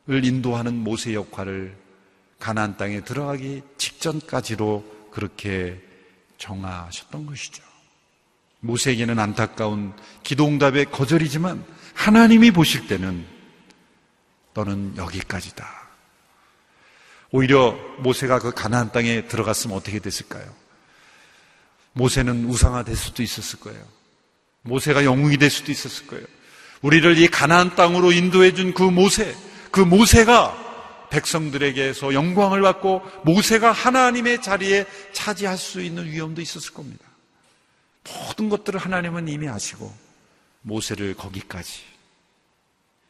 인도하는 0.06 0.74
모세 0.74 1.12
역할을 1.12 1.76
가나안 2.38 2.78
땅에 2.78 3.02
들어가기 3.04 3.62
직전까지로 3.76 5.10
그렇게 5.10 5.82
정하셨던 6.38 7.26
것이죠. 7.26 7.65
모세에게는 8.60 9.18
안타까운 9.18 9.94
기도응답의 10.22 10.90
거절이지만 10.90 11.64
하나님이 11.94 12.50
보실 12.50 12.86
때는 12.86 13.26
너는 14.54 14.96
여기까지다. 14.96 15.86
오히려 17.30 17.76
모세가 17.98 18.38
그 18.38 18.52
가나안 18.52 18.92
땅에 18.92 19.26
들어갔으면 19.26 19.76
어떻게 19.76 19.98
됐을까요? 19.98 20.46
모세는 21.92 22.44
우상화 22.46 22.84
될 22.84 22.96
수도 22.96 23.22
있었을 23.22 23.60
거예요. 23.60 23.82
모세가 24.62 25.04
영웅이 25.04 25.36
될 25.38 25.50
수도 25.50 25.72
있었을 25.72 26.06
거예요. 26.06 26.24
우리를 26.82 27.18
이 27.18 27.28
가나안 27.28 27.74
땅으로 27.74 28.12
인도해 28.12 28.52
준 28.54 28.74
그 28.74 28.82
모세, 28.82 29.34
그 29.70 29.80
모세가 29.80 31.08
백성들에게서 31.10 32.14
영광을 32.14 32.60
받고 32.62 33.02
모세가 33.24 33.72
하나님의 33.72 34.42
자리에 34.42 34.86
차지할 35.12 35.56
수 35.56 35.80
있는 35.80 36.06
위험도 36.06 36.40
있었을 36.40 36.74
겁니다. 36.74 37.05
모든 38.06 38.48
것들을 38.48 38.78
하나님은 38.78 39.28
이미 39.28 39.48
아시고 39.48 39.92
모세를 40.62 41.14
거기까지 41.14 41.82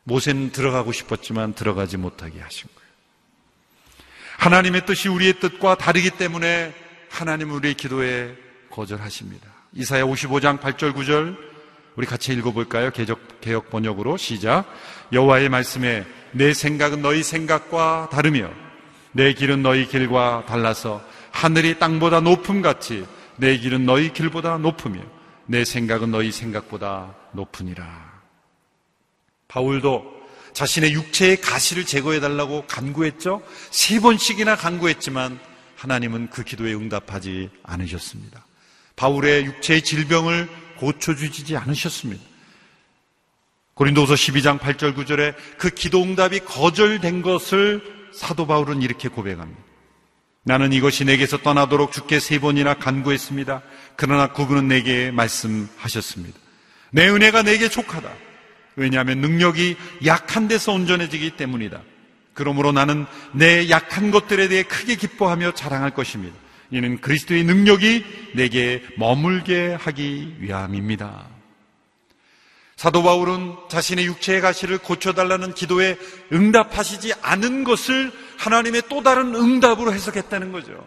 모세는 0.04 0.52
들어가고 0.52 0.92
싶었지만 0.92 1.54
들어가지 1.54 1.96
못하게 1.96 2.40
하신 2.40 2.68
거예요. 2.74 2.86
하나님의 4.38 4.86
뜻이 4.86 5.08
우리의 5.08 5.40
뜻과 5.40 5.76
다르기 5.76 6.10
때문에 6.10 6.74
하나님은 7.10 7.54
우리의 7.56 7.74
기도에 7.74 8.36
거절하십니다. 8.70 9.48
이사야 9.72 10.04
55장 10.04 10.60
8절 10.60 10.94
9절 10.94 11.36
우리 11.96 12.06
같이 12.06 12.32
읽어볼까요? 12.34 12.90
개적, 12.90 13.40
개혁 13.40 13.70
번역으로 13.70 14.16
시작. 14.18 14.66
여호와의 15.12 15.48
말씀에 15.48 16.04
내 16.32 16.52
생각은 16.52 17.00
너희 17.00 17.22
생각과 17.22 18.10
다르며 18.12 18.50
내 19.12 19.32
길은 19.32 19.62
너희 19.62 19.88
길과 19.88 20.44
달라서 20.46 21.02
하늘이 21.30 21.78
땅보다 21.78 22.20
높음 22.20 22.60
같이 22.60 23.06
내 23.38 23.56
길은 23.58 23.86
너희 23.86 24.12
길보다 24.12 24.58
높으며 24.58 25.00
내 25.46 25.64
생각은 25.64 26.10
너희 26.10 26.32
생각보다 26.32 27.14
높으니라. 27.32 28.22
바울도 29.48 30.16
자신의 30.52 30.92
육체의 30.94 31.40
가시를 31.40 31.84
제거해 31.84 32.18
달라고 32.18 32.64
간구했죠. 32.66 33.42
세 33.70 34.00
번씩이나 34.00 34.56
간구했지만 34.56 35.38
하나님은 35.76 36.30
그 36.30 36.42
기도에 36.42 36.74
응답하지 36.74 37.50
않으셨습니다. 37.62 38.44
바울의 38.96 39.44
육체의 39.44 39.82
질병을 39.82 40.48
고쳐주지 40.78 41.56
않으셨습니다. 41.56 42.22
고린도서 43.74 44.14
12장 44.14 44.58
8절 44.58 44.96
9절에 44.96 45.34
그 45.58 45.68
기도 45.68 46.02
응답이 46.02 46.40
거절된 46.40 47.20
것을 47.20 48.08
사도 48.14 48.46
바울은 48.46 48.80
이렇게 48.80 49.08
고백합니다. 49.08 49.62
나는 50.46 50.72
이것이 50.72 51.04
내게서 51.04 51.38
떠나도록 51.38 51.90
주께 51.90 52.20
세 52.20 52.38
번이나 52.38 52.74
간구했습니다. 52.74 53.62
그러나 53.96 54.28
그분은 54.28 54.68
내게 54.68 55.10
말씀하셨습니다. 55.10 56.38
내 56.92 57.08
은혜가 57.08 57.42
내게 57.42 57.68
족하다. 57.68 58.08
왜냐하면 58.76 59.18
능력이 59.18 59.76
약한 60.04 60.46
데서 60.46 60.72
온전해지기 60.72 61.32
때문이다. 61.32 61.82
그러므로 62.32 62.70
나는 62.70 63.06
내 63.32 63.68
약한 63.70 64.12
것들에 64.12 64.46
대해 64.46 64.62
크게 64.62 64.94
기뻐하며 64.94 65.54
자랑할 65.54 65.90
것입니다. 65.90 66.36
이는 66.70 67.00
그리스도의 67.00 67.42
능력이 67.42 68.04
내게 68.34 68.84
머물게 68.98 69.76
하기 69.80 70.36
위함입니다. 70.38 71.26
사도 72.76 73.02
바울은 73.02 73.56
자신의 73.70 74.04
육체의 74.06 74.42
가시를 74.42 74.78
고쳐달라는 74.78 75.54
기도에 75.54 75.98
응답하시지 76.30 77.14
않은 77.22 77.64
것을 77.64 78.12
하나님의 78.36 78.82
또 78.90 79.02
다른 79.02 79.34
응답으로 79.34 79.94
해석했다는 79.94 80.52
거죠. 80.52 80.86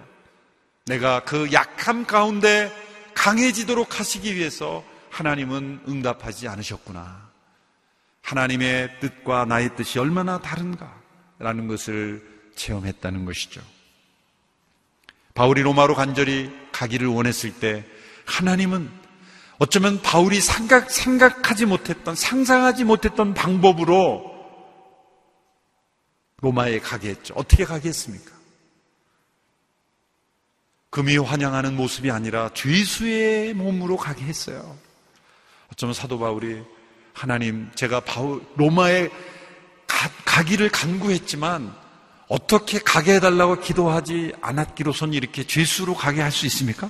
내가 0.86 1.22
그 1.22 1.52
약함 1.52 2.06
가운데 2.06 2.72
강해지도록 3.16 4.00
하시기 4.00 4.36
위해서 4.36 4.84
하나님은 5.10 5.82
응답하지 5.88 6.48
않으셨구나. 6.48 7.28
하나님의 8.22 9.00
뜻과 9.00 9.46
나의 9.46 9.76
뜻이 9.76 9.98
얼마나 9.98 10.40
다른가라는 10.40 11.68
것을 11.68 12.24
체험했다는 12.56 13.26
것이죠. 13.26 13.62
바울이 15.34 15.64
로마로 15.64 15.96
간절히 15.96 16.52
가기를 16.72 17.08
원했을 17.08 17.52
때 17.60 17.84
하나님은 18.26 18.99
어쩌면 19.60 20.02
바울이 20.02 20.40
생각, 20.40 20.90
생각하지 20.90 21.66
못했던, 21.66 22.16
상상하지 22.16 22.86
못했던 22.86 23.34
방법으로 23.34 24.40
로마에 26.42 26.80
가게 26.80 27.10
했죠. 27.10 27.34
어떻게 27.36 27.66
가게 27.66 27.90
했습니까? 27.90 28.32
금이 30.92 31.18
환영하는 31.18 31.76
모습이 31.76 32.10
아니라 32.10 32.50
죄수의 32.54 33.54
몸으로 33.54 33.98
가게 33.98 34.24
했어요. 34.24 34.78
어쩌면 35.72 35.94
사도 35.94 36.18
바울이 36.18 36.64
하나님, 37.14 37.70
제가 37.76 38.00
바울, 38.00 38.42
로마에 38.56 39.10
가, 39.86 40.10
가기를 40.24 40.70
간구했지만 40.70 41.76
어떻게 42.30 42.80
가게 42.80 43.16
해달라고 43.16 43.60
기도하지 43.60 44.34
않았기로선 44.42 45.14
이렇게 45.14 45.46
죄수로 45.46 45.96
가게 45.96 46.22
할 46.22 46.32
수 46.32 46.46
있습니까? 46.46 46.90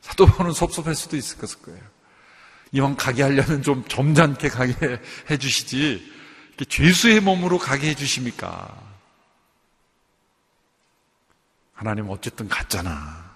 사도 0.00 0.26
바울은 0.26 0.52
섭섭할 0.52 0.94
수도 0.94 1.16
있을 1.16 1.38
거예요. 1.62 1.80
이왕 2.72 2.96
가게 2.96 3.22
하려면 3.22 3.62
좀 3.62 3.84
점잖게 3.88 4.48
가게 4.48 4.74
해 5.30 5.36
주시지 5.36 6.20
죄수의 6.68 7.20
몸으로 7.20 7.58
가게 7.58 7.90
해 7.90 7.94
주십니까? 7.94 8.76
하나님 11.72 12.10
어쨌든 12.10 12.48
갔잖아. 12.48 13.34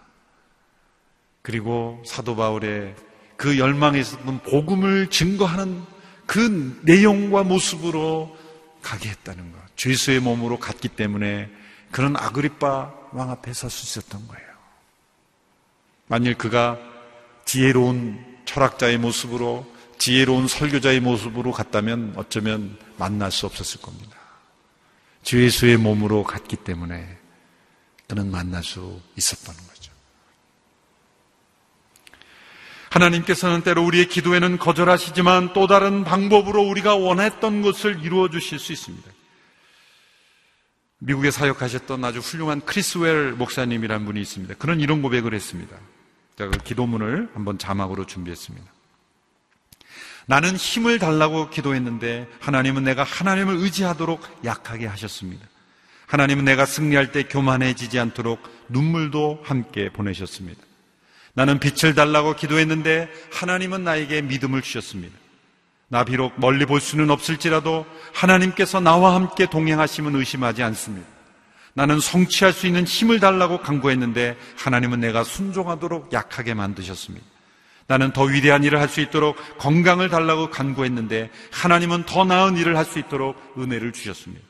그리고 1.41 2.03
사도 2.07 2.37
바울의 2.37 2.95
그 3.37 3.59
열망에서 3.59 4.19
는 4.25 4.39
복음을 4.41 5.09
증거하는 5.09 5.83
그 6.27 6.81
내용과 6.85 7.43
모습으로 7.45 8.37
가게 8.83 9.09
했다는 9.09 9.53
것. 9.53 9.59
죄수의 9.77 10.21
몸으로 10.21 10.59
갔기 10.59 10.89
때문에 10.89 11.51
그런 11.91 12.17
아그리빠 12.17 12.93
왕 13.13 13.31
앞에 13.31 13.53
설 13.53 13.71
수 13.71 14.01
있었던 14.01 14.29
거예요. 14.29 14.54
만일 16.15 16.37
그가 16.37 16.79
지혜로운 17.45 18.25
철학자의 18.45 18.99
모습으로 18.99 19.67
지혜로운 19.99 20.47
설교자의 20.47 21.01
모습으로 21.01 21.51
갔다면 21.51 22.13
어쩌면 22.15 22.79
만날 22.99 23.33
수 23.33 23.47
없었을 23.47 23.81
겁니다. 23.81 24.17
죄수의 25.25 25.77
몸으로 25.77 26.23
갔기 26.23 26.55
때문에 26.55 27.19
그는 28.07 28.31
만날 28.31 28.63
수 28.63 29.01
있었던 29.17 29.57
거죠. 29.57 29.93
하나님께서는 32.91 33.63
때로 33.63 33.85
우리의 33.85 34.07
기도에는 34.07 34.59
거절하시지만 34.59 35.53
또 35.53 35.67
다른 35.67 36.05
방법으로 36.05 36.63
우리가 36.63 36.95
원했던 36.95 37.61
것을 37.61 38.05
이루어 38.05 38.29
주실 38.31 38.61
수 38.61 38.73
있습니다. 38.73 39.11
미국에 40.99 41.33
사역하셨던 41.33 42.05
아주 42.05 42.21
훌륭한 42.21 42.61
크리스웰 42.61 43.33
목사님이란 43.33 44.05
분이 44.05 44.21
있습니다. 44.21 44.55
그는 44.55 44.79
이런 44.79 45.03
고백을 45.03 45.35
했습니다. 45.35 45.77
제가 46.37 46.51
그 46.51 46.59
기도문을 46.59 47.31
한번 47.35 47.59
자막으로 47.59 48.07
준비했습니다. 48.07 48.67
나는 50.27 50.57
힘을 50.57 50.99
달라고 50.99 51.51
기도했는데 51.51 52.29
하나님은 52.41 52.85
내가 52.85 53.05
하나님을 53.05 53.57
의지하도록 53.57 54.45
약하게 54.45 54.87
하셨습니다. 54.87 55.47
하나님은 56.07 56.45
내가 56.45 56.67
승리할 56.67 57.13
때 57.13 57.25
교만해지지 57.25 57.99
않도록 57.99 58.41
눈물도 58.69 59.43
함께 59.45 59.91
보내셨습니다. 59.91 60.61
나는 61.35 61.59
빛을 61.59 61.95
달라고 61.95 62.37
기도했는데 62.37 63.11
하나님은 63.33 63.85
나에게 63.85 64.23
믿음을 64.23 64.63
주셨습니다. 64.63 65.17
나 65.89 66.05
비록 66.05 66.33
멀리 66.39 66.65
볼 66.65 66.81
수는 66.81 67.11
없을지라도 67.11 67.87
하나님께서 68.15 68.81
나와 68.81 69.15
함께 69.15 69.47
동행하심은 69.47 70.15
의심하지 70.15 70.63
않습니다. 70.63 71.14
나는 71.75 72.01
성취할 72.01 72.53
수 72.53 72.67
있는 72.67 72.85
힘을 72.85 73.21
달라고 73.21 73.59
강구했는데 73.59 74.37
하나님은 74.57 75.01
내가 75.01 75.25
순종하도록 75.25 76.13
약하게 76.13 76.55
만드셨습니다. 76.55 77.27
나는 77.87 78.13
더 78.13 78.23
위대한 78.23 78.65
일을 78.65 78.81
할 78.81 78.89
수 78.89 79.01
있도록 79.01 79.37
건강을 79.59 80.09
달라고 80.09 80.51
간구했는데 80.51 81.31
하나님은 81.51 82.05
더 82.05 82.25
나은 82.25 82.57
일을 82.57 82.77
할 82.77 82.85
수 82.85 82.99
있도록 82.99 83.37
은혜를 83.59 83.93
주셨습니다. 83.93 84.43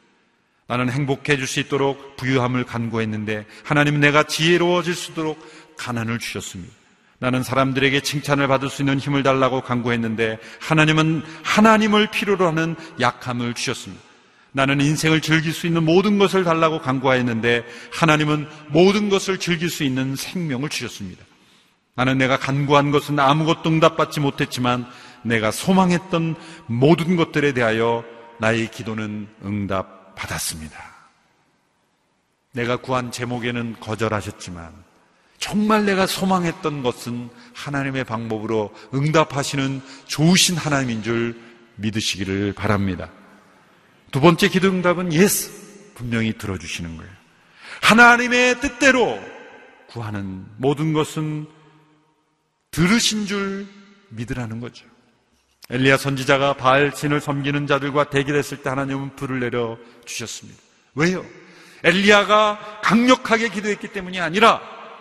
나는 0.67 0.91
행복해 0.91 1.37
질 1.37 1.47
수 1.47 1.61
있도록 1.61 2.17
부유함을 2.17 2.65
간구했는데 2.65 3.47
하나님은 3.65 4.01
내가 4.01 4.23
지혜로워질 4.23 4.95
수 4.95 5.13
있도록 5.13 5.39
가난을 5.77 6.19
주셨습니다. 6.19 6.73
나는 7.19 7.43
사람들에게 7.43 8.01
칭찬을 8.01 8.49
받을 8.49 8.69
수 8.69 8.83
있는 8.83 8.99
힘을 8.99 9.23
달라고 9.23 9.63
간구했는데 9.63 10.39
하나님은 10.61 11.23
하나님을 11.43 12.11
필요로 12.11 12.47
하는 12.47 12.77
약함을 13.01 13.55
주셨습니다. 13.55 14.03
나는 14.57 14.81
인생을 14.81 15.21
즐길 15.21 15.53
수 15.53 15.67
있는 15.67 15.83
모든 15.83 16.17
것을 16.17 16.45
달라고 16.45 16.81
간구하였는데 16.81 17.65
하나님은 17.93 18.47
모든 18.69 19.09
것을 19.09 19.39
즐길 19.39 19.69
수 19.69 19.83
있는 19.83 20.15
생명을 20.15 20.69
주셨습니다. 20.69 21.25
나는 21.97 22.19
내가 22.19 22.39
간구한 22.39 22.93
것은 22.93 23.19
아무것도 23.19 23.69
응답받지 23.69 24.21
못했지만 24.21 24.87
내가 25.23 25.51
소망했던 25.51 26.37
모든 26.67 27.17
것들에 27.17 27.53
대하여 27.53 28.05
나의 28.39 28.71
기도는 28.71 29.27
응답받았습니다. 29.45 30.95
내가 32.53 32.77
구한 32.77 33.11
제목에는 33.11 33.81
거절하셨지만 33.81 34.73
정말 35.39 35.85
내가 35.85 36.07
소망했던 36.07 36.85
것은 36.85 37.29
하나님의 37.55 38.05
방법으로 38.05 38.73
응답하시는 38.95 39.83
좋으신 40.07 40.57
하나님인 40.57 41.03
줄 41.03 41.37
믿으시기를 41.75 42.53
바랍니다. 42.53 43.11
두 44.15 44.21
번째 44.21 44.47
기도 44.47 44.69
응답은 44.69 45.13
yes. 45.13 45.51
분명히 45.97 46.39
들어주시는 46.39 46.99
거예요. 46.99 47.11
하나님의 47.83 48.61
뜻대로 48.61 49.21
구하는 49.89 50.47
모든 50.57 50.93
것은 50.93 51.49
들으신 52.71 53.27
줄 53.27 53.67
믿으라는 54.11 54.61
거죠. 54.61 54.87
엘리야 55.69 55.97
선지자가 55.97 56.53
바알 56.53 56.93
신을 56.95 57.21
섬기는 57.21 57.67
자들과 57.67 58.11
대결했을 58.11 58.63
때 58.63 58.69
하나님은 58.69 59.17
불을 59.17 59.41
내려 59.41 59.77
주셨습니다. 60.05 60.61
왜요? 60.95 61.27
엘리야가 61.83 62.83
강력하게 62.85 63.49
기도했기 63.49 63.89
때문이 63.89 64.21
아니라 64.21 64.61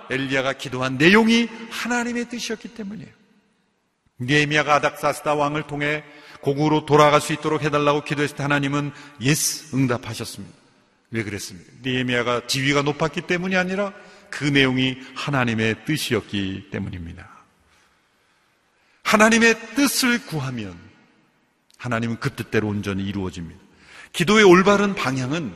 엘리야가 0.09 0.53
기도한 0.53 0.97
내용이 0.97 1.49
하나님의 1.69 2.29
뜻이었기 2.29 2.69
때문이에요. 2.69 3.11
니에미아가 4.21 4.73
아닥사스다 4.73 5.35
왕을 5.35 5.67
통해 5.67 6.03
고국으로 6.43 6.85
돌아갈 6.85 7.21
수 7.21 7.33
있도록 7.33 7.63
해달라고 7.63 8.03
기도했을 8.03 8.35
때 8.35 8.43
하나님은 8.43 8.91
Yes 9.21 9.75
응답하셨습니다. 9.75 10.55
왜 11.11 11.23
그랬습니까? 11.23 11.71
느헤미야가 11.83 12.47
지위가 12.47 12.81
높았기 12.81 13.21
때문이 13.21 13.55
아니라 13.55 13.93
그 14.29 14.43
내용이 14.43 14.97
하나님의 15.15 15.85
뜻이었기 15.85 16.69
때문입니다. 16.71 17.29
하나님의 19.03 19.55
뜻을 19.75 20.25
구하면 20.25 20.75
하나님은 21.77 22.19
그 22.19 22.31
뜻대로 22.31 22.67
온전히 22.67 23.03
이루어집니다. 23.05 23.61
기도의 24.11 24.43
올바른 24.43 24.95
방향은 24.95 25.53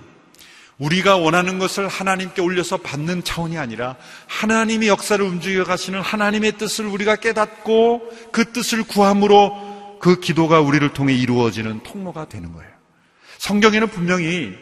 우리가 0.78 1.18
원하는 1.18 1.58
것을 1.58 1.88
하나님께 1.88 2.42
올려서 2.42 2.78
받는 2.78 3.24
차원이 3.24 3.58
아니라 3.58 3.96
하나님이 4.28 4.88
역사를 4.88 5.24
움직여 5.24 5.64
가시는 5.64 6.02
하나님의 6.02 6.54
뜻을 6.54 6.86
우리가 6.86 7.16
깨닫고 7.16 8.30
그 8.32 8.52
뜻을 8.52 8.84
구함으로 8.84 9.67
그 10.00 10.20
기도가 10.20 10.60
우리를 10.62 10.88
통해 10.94 11.14
이루어지는 11.14 11.82
통로가 11.84 12.30
되는 12.30 12.54
거예요. 12.54 12.72
성경에는 13.38 13.88
분명히 13.90 14.54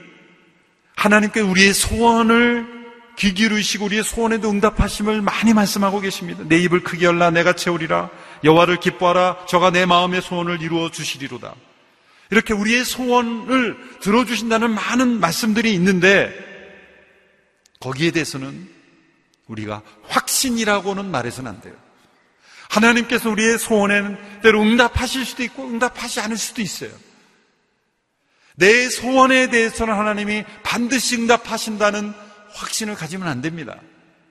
하나님께 0.95 1.41
우리의 1.41 1.73
소원을 1.73 2.75
귀 3.17 3.33
기울이시고 3.33 3.85
우리의 3.85 4.03
소원에도 4.03 4.49
응답하심을 4.49 5.21
많이 5.21 5.53
말씀하고 5.53 6.01
계십니다. 6.01 6.43
내 6.47 6.57
입을 6.57 6.83
크게 6.83 7.05
열라 7.05 7.31
내가 7.31 7.53
채우리라 7.53 8.09
여호와를 8.43 8.77
기뻐하라 8.79 9.45
저가 9.47 9.71
내 9.71 9.85
마음의 9.85 10.21
소원을 10.21 10.61
이루어 10.61 10.91
주시리로다. 10.91 11.55
이렇게 12.31 12.53
우리의 12.53 12.83
소원을 12.83 13.77
들어 14.01 14.25
주신다는 14.25 14.71
많은 14.71 15.19
말씀들이 15.19 15.73
있는데 15.75 16.33
거기에 17.79 18.11
대해서는 18.11 18.67
우리가 19.47 19.81
확신이라고는 20.07 21.05
말해서는 21.09 21.51
안 21.51 21.61
돼요. 21.61 21.84
하나님께서 22.75 23.29
우리의 23.29 23.57
소원에는 23.57 24.41
때로 24.41 24.61
응답하실 24.61 25.25
수도 25.25 25.43
있고 25.43 25.67
응답하지 25.67 26.19
않을 26.21 26.37
수도 26.37 26.61
있어요. 26.61 26.91
내 28.55 28.89
소원에 28.89 29.49
대해서는 29.49 29.93
하나님이 29.93 30.43
반드시 30.63 31.17
응답하신다는 31.17 32.13
확신을 32.53 32.95
가지면 32.95 33.27
안 33.27 33.41
됩니다. 33.41 33.79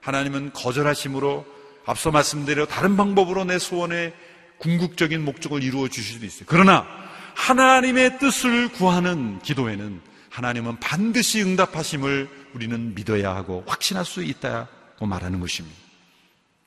하나님은 0.00 0.52
거절하심으로 0.52 1.46
앞서 1.86 2.10
말씀드려 2.10 2.66
다른 2.66 2.96
방법으로 2.96 3.44
내 3.44 3.58
소원의 3.58 4.14
궁극적인 4.58 5.22
목적을 5.24 5.62
이루어 5.62 5.88
주실 5.88 6.14
수도 6.14 6.26
있어요. 6.26 6.44
그러나 6.46 6.86
하나님의 7.34 8.18
뜻을 8.18 8.68
구하는 8.68 9.40
기도에는 9.40 10.00
하나님은 10.30 10.80
반드시 10.80 11.42
응답하심을 11.42 12.28
우리는 12.54 12.94
믿어야 12.94 13.34
하고 13.34 13.64
확신할 13.66 14.04
수 14.04 14.22
있다고 14.22 15.06
말하는 15.06 15.40
것입니다. 15.40 15.83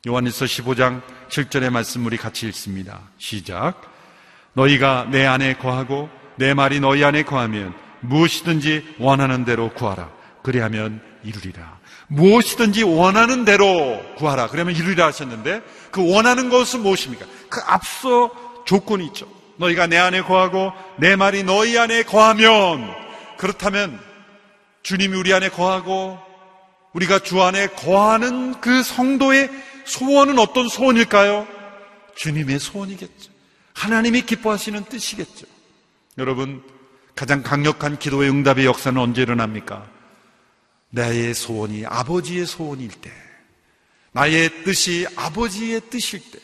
요한일서 0.07 0.45
15장 0.45 1.01
7절의 1.27 1.69
말씀 1.69 2.05
우리 2.05 2.15
같이 2.15 2.47
읽습니다. 2.47 3.01
시작. 3.17 3.81
너희가 4.53 5.09
내 5.11 5.25
안에 5.25 5.57
거하고 5.57 6.09
내 6.37 6.53
말이 6.53 6.79
너희 6.79 7.03
안에 7.03 7.23
거하면 7.23 7.73
무엇이든지 7.99 8.95
원하는 8.99 9.43
대로 9.43 9.69
구하라. 9.73 10.09
그리하면 10.43 11.01
이루리라. 11.25 11.79
무엇이든지 12.07 12.83
원하는 12.83 13.43
대로 13.43 14.01
구하라. 14.15 14.47
그러면 14.47 14.77
이루리라 14.77 15.07
하셨는데 15.07 15.61
그 15.91 16.09
원하는 16.09 16.49
것은 16.49 16.83
무엇입니까? 16.83 17.25
그 17.49 17.59
앞서 17.65 18.31
조건이 18.65 19.05
있죠. 19.07 19.27
너희가 19.57 19.87
내 19.87 19.97
안에 19.97 20.21
거하고 20.21 20.71
내 20.99 21.17
말이 21.17 21.43
너희 21.43 21.77
안에 21.77 22.03
거하면 22.03 22.89
그렇다면 23.37 23.99
주님이 24.83 25.17
우리 25.17 25.33
안에 25.33 25.49
거하고 25.49 26.17
우리가 26.93 27.19
주 27.19 27.41
안에 27.41 27.67
거하는 27.67 28.61
그 28.61 28.83
성도의 28.83 29.49
소원은 29.87 30.37
어떤 30.37 30.67
소원일까요? 30.67 31.47
주님의 32.15 32.59
소원이겠죠. 32.59 33.31
하나님이 33.73 34.23
기뻐하시는 34.23 34.83
뜻이겠죠. 34.85 35.47
여러분, 36.17 36.61
가장 37.15 37.41
강력한 37.41 37.97
기도의 37.97 38.29
응답의 38.29 38.65
역사는 38.65 38.99
언제 38.99 39.21
일어납니까? 39.21 39.89
나의 40.89 41.33
소원이 41.33 41.85
아버지의 41.85 42.45
소원일 42.45 42.89
때, 42.89 43.11
나의 44.11 44.63
뜻이 44.63 45.07
아버지의 45.15 45.81
뜻일 45.89 46.19
때, 46.31 46.39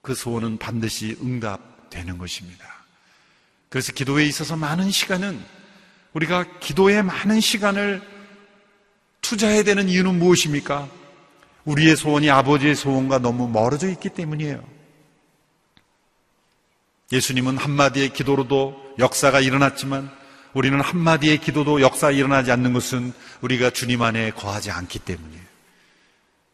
그 0.00 0.14
소원은 0.14 0.58
반드시 0.58 1.16
응답되는 1.22 2.18
것입니다. 2.18 2.66
그래서 3.68 3.92
기도에 3.92 4.26
있어서 4.26 4.56
많은 4.56 4.90
시간은 4.90 5.40
우리가 6.12 6.58
기도에 6.58 7.02
많은 7.02 7.40
시간을 7.40 8.02
투자해야 9.20 9.62
되는 9.62 9.88
이유는 9.88 10.18
무엇입니까? 10.18 11.01
우리의 11.64 11.96
소원이 11.96 12.30
아버지의 12.30 12.74
소원과 12.74 13.18
너무 13.18 13.48
멀어져 13.48 13.88
있기 13.88 14.08
때문이에요. 14.10 14.62
예수님은 17.12 17.58
한마디의 17.58 18.12
기도로도 18.12 18.94
역사가 18.98 19.40
일어났지만 19.40 20.10
우리는 20.54 20.80
한마디의 20.80 21.38
기도도 21.38 21.80
역사가 21.80 22.12
일어나지 22.12 22.50
않는 22.52 22.72
것은 22.72 23.12
우리가 23.40 23.70
주님 23.70 24.02
안에 24.02 24.30
거하지 24.32 24.70
않기 24.70 24.98
때문이에요. 25.00 25.42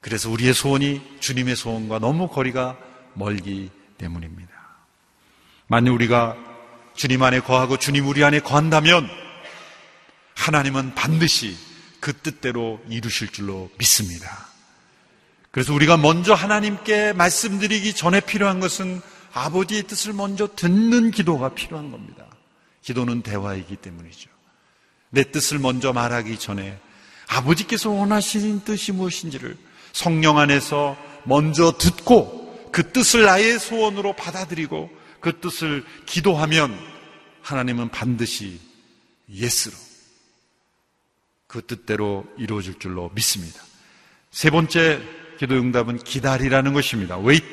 그래서 0.00 0.30
우리의 0.30 0.54
소원이 0.54 1.18
주님의 1.20 1.56
소원과 1.56 1.98
너무 1.98 2.28
거리가 2.28 2.76
멀기 3.14 3.70
때문입니다. 3.98 4.50
만약 5.66 5.92
우리가 5.92 6.36
주님 6.94 7.22
안에 7.22 7.40
거하고 7.40 7.76
주님 7.76 8.06
우리 8.06 8.24
안에 8.24 8.40
거한다면 8.40 9.08
하나님은 10.34 10.94
반드시 10.94 11.56
그 12.00 12.12
뜻대로 12.12 12.80
이루실 12.88 13.28
줄로 13.28 13.70
믿습니다. 13.78 14.47
그래서 15.58 15.74
우리가 15.74 15.96
먼저 15.96 16.34
하나님께 16.34 17.14
말씀드리기 17.14 17.92
전에 17.92 18.20
필요한 18.20 18.60
것은 18.60 19.02
아버지의 19.32 19.88
뜻을 19.88 20.12
먼저 20.12 20.46
듣는 20.54 21.10
기도가 21.10 21.48
필요한 21.48 21.90
겁니다. 21.90 22.26
기도는 22.82 23.22
대화이기 23.22 23.74
때문이죠. 23.74 24.30
내 25.10 25.24
뜻을 25.24 25.58
먼저 25.58 25.92
말하기 25.92 26.38
전에 26.38 26.78
아버지께서 27.26 27.90
원하시는 27.90 28.60
뜻이 28.60 28.92
무엇인지를 28.92 29.56
성령 29.92 30.38
안에서 30.38 30.96
먼저 31.24 31.72
듣고 31.76 32.70
그 32.70 32.92
뜻을 32.92 33.24
나의 33.24 33.58
소원으로 33.58 34.12
받아들이고 34.12 34.88
그 35.18 35.40
뜻을 35.40 35.84
기도하면 36.06 36.78
하나님은 37.42 37.88
반드시 37.88 38.60
예스로 39.28 39.74
그 41.48 41.66
뜻대로 41.66 42.26
이루어질 42.38 42.78
줄로 42.78 43.10
믿습니다. 43.12 43.60
세 44.30 44.50
번째 44.50 45.18
기도 45.38 45.54
응답은 45.54 45.98
기다리라는 45.98 46.72
것입니다. 46.72 47.18
wait. 47.18 47.46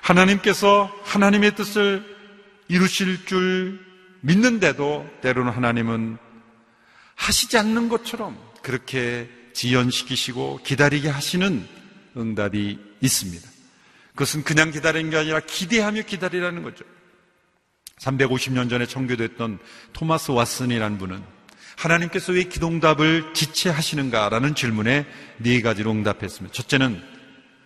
하나님께서 0.00 0.90
하나님의 1.02 1.56
뜻을 1.56 2.04
이루실 2.68 3.26
줄 3.26 3.80
믿는데도 4.20 5.06
때로는 5.20 5.52
하나님은 5.52 6.18
하시지 7.16 7.58
않는 7.58 7.88
것처럼 7.88 8.38
그렇게 8.62 9.28
지연시키시고 9.52 10.60
기다리게 10.62 11.08
하시는 11.08 11.66
응답이 12.16 12.78
있습니다. 13.00 13.50
그것은 14.10 14.44
그냥 14.44 14.70
기다리는 14.70 15.10
게 15.10 15.16
아니라 15.16 15.40
기대하며 15.40 16.02
기다리라는 16.02 16.62
거죠. 16.62 16.84
350년 17.98 18.70
전에 18.70 18.86
청교됐던 18.86 19.58
토마스 19.92 20.32
왓슨이라는 20.32 20.98
분은 20.98 21.33
하나님께서 21.76 22.32
왜 22.32 22.44
기동답을 22.44 23.34
지체하시는가라는 23.34 24.54
질문에 24.54 25.06
네 25.38 25.60
가지로 25.60 25.90
응답했습니다. 25.90 26.54
첫째는 26.54 27.02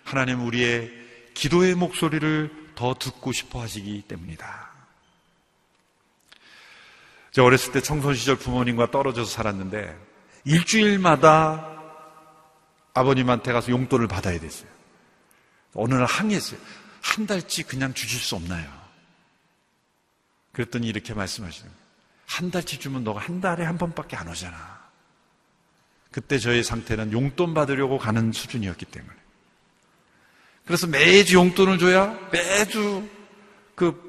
하나님 0.05 0.45
우리의 0.47 0.91
기도의 1.35 1.75
목소리를 1.75 2.51
더 2.75 2.95
듣고 2.95 3.33
싶어 3.33 3.61
하시기 3.61 4.03
때문이다. 4.09 4.69
저 7.33 7.45
어렸을 7.45 7.73
때 7.73 7.81
청소년 7.81 8.17
시절 8.17 8.37
부모님과 8.37 8.91
떨어져서 8.91 9.31
살았는데 9.31 9.97
일주일마다 10.45 11.79
아버님한테 12.95 13.53
가서 13.53 13.71
용돈을 13.71 14.09
받아야 14.09 14.41
됐어요. 14.41 14.69
어느 15.75 15.95
날 15.95 16.05
항의했어요. 16.07 16.59
한 17.03 17.27
달치 17.27 17.63
그냥 17.63 17.95
주실 17.95 18.19
수 18.19 18.35
없나요? 18.35 18.69
그랬더니 20.53 20.89
이렇게 20.89 21.15
말씀하시는 21.15 21.71
거예요. 21.71 21.88
한 22.29 22.51
달치 22.51 22.79
주면 22.79 23.05
너가 23.05 23.21
한 23.21 23.41
달에 23.41 23.65
한 23.65 23.79
번밖에 23.79 24.15
안 24.15 24.29
오잖아. 24.29 24.79
그때 26.11 26.39
저의 26.39 26.63
상태는 26.63 27.11
용돈 27.13 27.55
받으려고 27.55 27.99
가는 27.99 28.33
수준이었기 28.33 28.85
때문에. 28.85 29.15
그래서 30.67 30.87
매주 30.87 31.37
용돈을 31.37 31.79
줘야 31.79 32.19
매주 32.31 33.09
그 33.75 34.07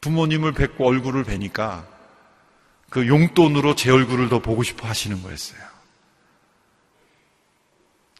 부모님을 0.00 0.52
뵙고 0.52 0.86
얼굴을 0.86 1.24
뵈니까 1.24 1.86
그 2.90 3.08
용돈으로 3.08 3.74
제 3.74 3.90
얼굴을 3.90 4.28
더 4.28 4.38
보고 4.38 4.62
싶어 4.62 4.86
하시는 4.86 5.20
거였어요. 5.20 5.60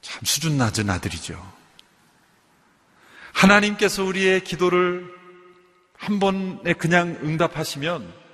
참 0.00 0.20
수준 0.24 0.58
낮은 0.58 0.90
아들이죠. 0.90 1.54
하나님께서 3.32 4.02
우리의 4.02 4.42
기도를 4.42 5.14
한 5.96 6.18
번에 6.18 6.72
그냥 6.72 7.18
응답하시면 7.22 8.25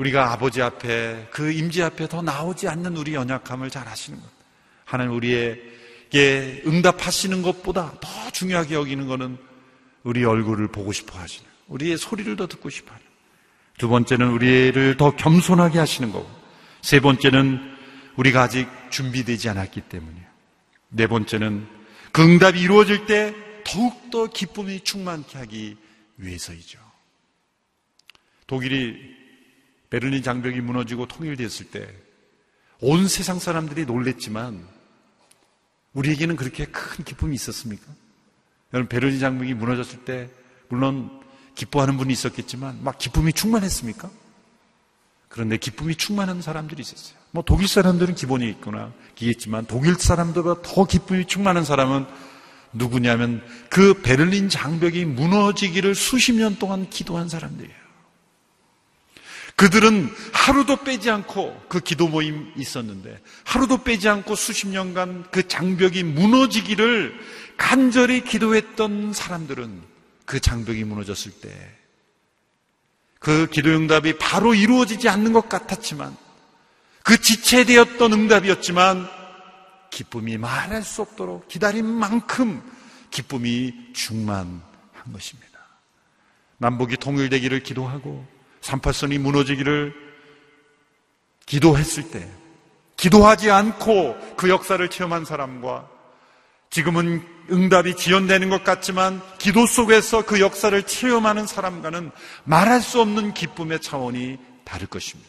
우리가 0.00 0.32
아버지 0.32 0.62
앞에 0.62 1.28
그 1.30 1.52
임지 1.52 1.82
앞에 1.82 2.08
더 2.08 2.22
나오지 2.22 2.68
않는 2.68 2.96
우리 2.96 3.12
연약함을 3.12 3.68
잘 3.68 3.86
아시는 3.86 4.18
것. 4.18 4.26
하나님 4.86 5.14
우리에게 5.14 6.62
응답하시는 6.66 7.42
것보다 7.42 7.92
더 8.00 8.30
중요하게 8.30 8.76
여기는 8.76 9.06
것은 9.06 9.36
우리 10.02 10.24
얼굴을 10.24 10.68
보고 10.68 10.90
싶어 10.92 11.18
하시는, 11.18 11.46
우리의 11.68 11.98
소리를 11.98 12.34
더 12.36 12.46
듣고 12.46 12.70
싶어 12.70 12.92
하는. 12.92 13.04
두 13.76 13.88
번째는 13.88 14.30
우리를 14.30 14.96
더 14.96 15.14
겸손하게 15.14 15.78
하시는 15.78 16.10
거고, 16.10 16.30
세 16.80 16.98
번째는 17.00 17.60
우리가 18.16 18.40
아직 18.44 18.68
준비되지 18.88 19.50
않았기 19.50 19.82
때문이에요. 19.82 20.26
네 20.88 21.06
번째는 21.08 21.68
그 22.12 22.22
응답이 22.22 22.58
이루어질 22.58 23.04
때 23.04 23.34
더욱더 23.64 24.28
기쁨이 24.28 24.80
충만케 24.80 25.36
하기 25.36 25.76
위해서이죠. 26.16 26.78
독일이 28.46 29.19
베를린 29.90 30.22
장벽이 30.22 30.60
무너지고 30.60 31.06
통일됐을 31.06 31.70
때 31.70 32.10
온 32.82 33.08
세상 33.08 33.38
사람들이 33.38 33.84
놀랬지만 33.84 34.66
우리에게는 35.92 36.36
그렇게 36.36 36.64
큰 36.66 37.04
기쁨이 37.04 37.34
있었습니까? 37.34 37.84
여러분 38.72 38.88
베를린 38.88 39.20
장벽이 39.20 39.54
무너졌을 39.54 40.04
때 40.04 40.30
물론 40.68 41.20
기뻐하는 41.54 41.96
분이 41.98 42.12
있었겠지만 42.12 42.82
막 42.82 42.98
기쁨이 42.98 43.32
충만했습니까? 43.32 44.08
그런데 45.28 45.58
기쁨이 45.58 45.94
충만한 45.94 46.42
사람들이 46.42 46.80
있었어요. 46.80 47.18
뭐 47.32 47.44
독일 47.44 47.68
사람들은 47.68 48.14
기본이 48.14 48.48
있구나 48.48 48.92
기겠지만 49.14 49.66
독일 49.66 49.94
사람들보다 49.94 50.62
더 50.62 50.84
기쁨이 50.86 51.26
충만한 51.26 51.64
사람은 51.64 52.06
누구냐면 52.72 53.44
그 53.68 54.00
베를린 54.00 54.48
장벽이 54.48 55.04
무너지기를 55.04 55.94
수십 55.94 56.32
년 56.32 56.56
동안 56.56 56.88
기도한 56.88 57.28
사람들이에요. 57.28 57.79
그들은 59.60 60.08
하루도 60.32 60.84
빼지 60.84 61.10
않고 61.10 61.66
그 61.68 61.80
기도 61.80 62.08
모임 62.08 62.50
있었는데 62.56 63.20
하루도 63.44 63.84
빼지 63.84 64.08
않고 64.08 64.34
수십 64.34 64.68
년간 64.68 65.26
그 65.30 65.46
장벽이 65.46 66.02
무너지기를 66.02 67.14
간절히 67.58 68.24
기도했던 68.24 69.12
사람들은 69.12 69.82
그 70.24 70.40
장벽이 70.40 70.84
무너졌을 70.84 71.30
때 71.32 71.80
그 73.20 73.46
기도 73.48 73.68
응답이 73.68 74.16
바로 74.16 74.54
이루어지지 74.54 75.08
않는 75.08 75.34
것 75.34 75.48
같았지만 75.48 76.16
그 77.04 77.20
지체되었던 77.20 78.12
응답이었지만 78.12 79.06
기쁨이 79.90 80.38
말할 80.38 80.82
수 80.82 81.02
없도록 81.02 81.46
기다린 81.46 81.84
만큼 81.84 82.62
기쁨이 83.10 83.74
충만한 83.92 84.62
것입니다. 85.12 85.50
남북이 86.56 86.96
통일되기를 86.96 87.62
기도하고 87.62 88.26
38선이 88.62 89.18
무너지기를 89.18 89.94
기도했을 91.46 92.10
때 92.10 92.28
기도하지 92.96 93.50
않고 93.50 94.16
그 94.36 94.48
역사를 94.48 94.86
체험한 94.88 95.24
사람과 95.24 95.88
지금은 96.68 97.26
응답이 97.50 97.96
지연되는 97.96 98.48
것 98.50 98.62
같지만 98.62 99.20
기도 99.38 99.66
속에서 99.66 100.24
그 100.24 100.40
역사를 100.40 100.80
체험하는 100.82 101.46
사람과는 101.46 102.10
말할 102.44 102.80
수 102.80 103.00
없는 103.00 103.34
기쁨의 103.34 103.80
차원이 103.80 104.38
다를 104.64 104.86
것입니다. 104.86 105.28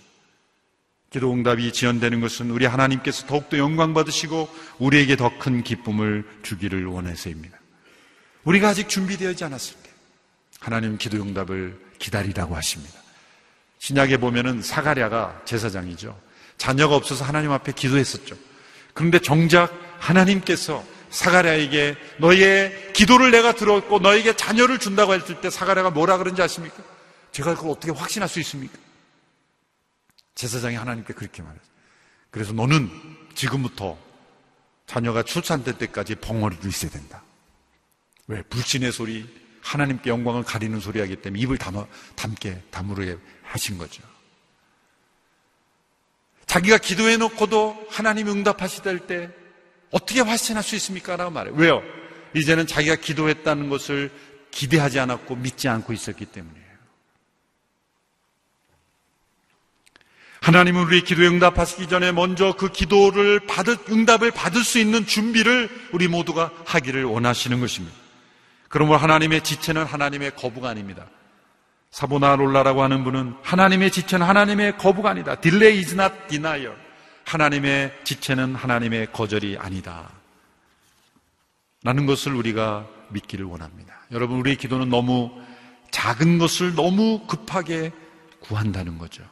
기도 1.09 1.33
응답이 1.33 1.73
지연되는 1.73 2.21
것은 2.21 2.51
우리 2.51 2.65
하나님께서 2.65 3.25
더욱더 3.25 3.57
영광 3.57 3.93
받으시고 3.93 4.47
우리에게 4.79 5.15
더 5.15 5.31
큰 5.39 5.63
기쁨을 5.63 6.25
주기를 6.43 6.85
원해서입니다. 6.85 7.57
우리가 8.43 8.69
아직 8.69 8.87
준비되어지 8.87 9.43
않았을 9.43 9.75
때 9.81 9.89
하나님 10.59 10.97
기도 10.97 11.17
응답을 11.21 11.79
기다리라고 11.97 12.55
하십니다. 12.55 12.99
신약에 13.81 14.17
보면은 14.17 14.61
사가랴가 14.61 15.41
제사장이죠. 15.43 16.15
자녀가 16.57 16.95
없어서 16.95 17.25
하나님 17.25 17.51
앞에 17.51 17.71
기도했었죠. 17.71 18.35
그런데 18.93 19.17
정작 19.17 19.73
하나님께서 19.97 20.85
사가랴에게 21.09 21.97
너의 22.19 22.93
기도를 22.93 23.31
내가 23.31 23.53
들었고 23.53 23.97
너에게 23.97 24.35
자녀를 24.35 24.77
준다고 24.77 25.15
했을 25.15 25.41
때 25.41 25.49
사가랴가 25.49 25.89
뭐라 25.89 26.19
그런지 26.19 26.43
아십니까? 26.43 26.75
제가 27.31 27.55
그걸 27.55 27.71
어떻게 27.71 27.91
확신할 27.91 28.29
수 28.29 28.39
있습니까? 28.41 28.77
제사장이 30.35 30.75
하나님께 30.75 31.15
그렇게 31.15 31.41
말했어요. 31.41 31.71
그래서 32.29 32.53
너는 32.53 32.87
지금부터 33.33 33.97
자녀가 34.85 35.23
출산될 35.23 35.79
때까지 35.79 36.15
벙어리로 36.15 36.67
있어야 36.67 36.91
된다. 36.91 37.23
왜? 38.27 38.43
불신의 38.43 38.91
소리, 38.91 39.27
하나님께 39.61 40.09
영광을 40.09 40.43
가리는 40.43 40.79
소리 40.79 40.99
하기 40.99 41.17
때문에 41.17 41.41
입을 41.41 41.57
담아, 41.57 41.85
담게, 42.15 42.61
다물게 42.71 43.17
하신 43.43 43.77
거죠. 43.77 44.03
자기가 46.45 46.79
기도해 46.79 47.17
놓고도 47.17 47.87
하나님이 47.89 48.29
응답하시될 48.31 49.07
때 49.07 49.29
어떻게 49.91 50.21
확신할 50.21 50.63
수 50.63 50.75
있습니까? 50.75 51.15
라고 51.15 51.31
말해요. 51.31 51.53
왜요? 51.55 51.81
이제는 52.35 52.67
자기가 52.67 52.95
기도했다는 52.95 53.69
것을 53.69 54.11
기대하지 54.51 54.99
않았고 54.99 55.35
믿지 55.35 55.67
않고 55.69 55.93
있었기 55.93 56.25
때문이에요. 56.25 56.61
하나님은 60.41 60.83
우리 60.83 61.03
기도에 61.03 61.27
응답하시기 61.27 61.87
전에 61.87 62.11
먼저 62.11 62.53
그 62.57 62.69
기도를 62.69 63.41
받을, 63.41 63.77
응답을 63.89 64.31
받을 64.31 64.63
수 64.63 64.79
있는 64.79 65.05
준비를 65.05 65.69
우리 65.93 66.07
모두가 66.07 66.51
하기를 66.65 67.03
원하시는 67.03 67.59
것입니다. 67.59 68.00
그러므로 68.71 68.97
하나님의 68.97 69.43
지체는 69.43 69.83
하나님의 69.83 70.35
거부가 70.35 70.69
아닙니다. 70.69 71.05
사보나 71.91 72.37
롤라라고 72.37 72.81
하는 72.81 73.03
분은 73.03 73.35
하나님의 73.43 73.91
지체는 73.91 74.25
하나님의 74.25 74.77
거부가 74.77 75.11
아니다. 75.11 75.35
Delay 75.35 75.77
is 75.77 75.93
not 75.93 76.15
denial. 76.29 76.75
하나님의 77.25 77.93
지체는 78.05 78.55
하나님의 78.55 79.11
거절이 79.11 79.57
아니다. 79.59 80.09
라는 81.83 82.05
것을 82.05 82.33
우리가 82.33 82.87
믿기를 83.09 83.45
원합니다. 83.45 83.93
여러분, 84.11 84.39
우리의 84.39 84.55
기도는 84.55 84.89
너무 84.89 85.31
작은 85.91 86.37
것을 86.37 86.73
너무 86.73 87.27
급하게 87.27 87.91
구한다는 88.39 88.97
거죠. 88.97 89.23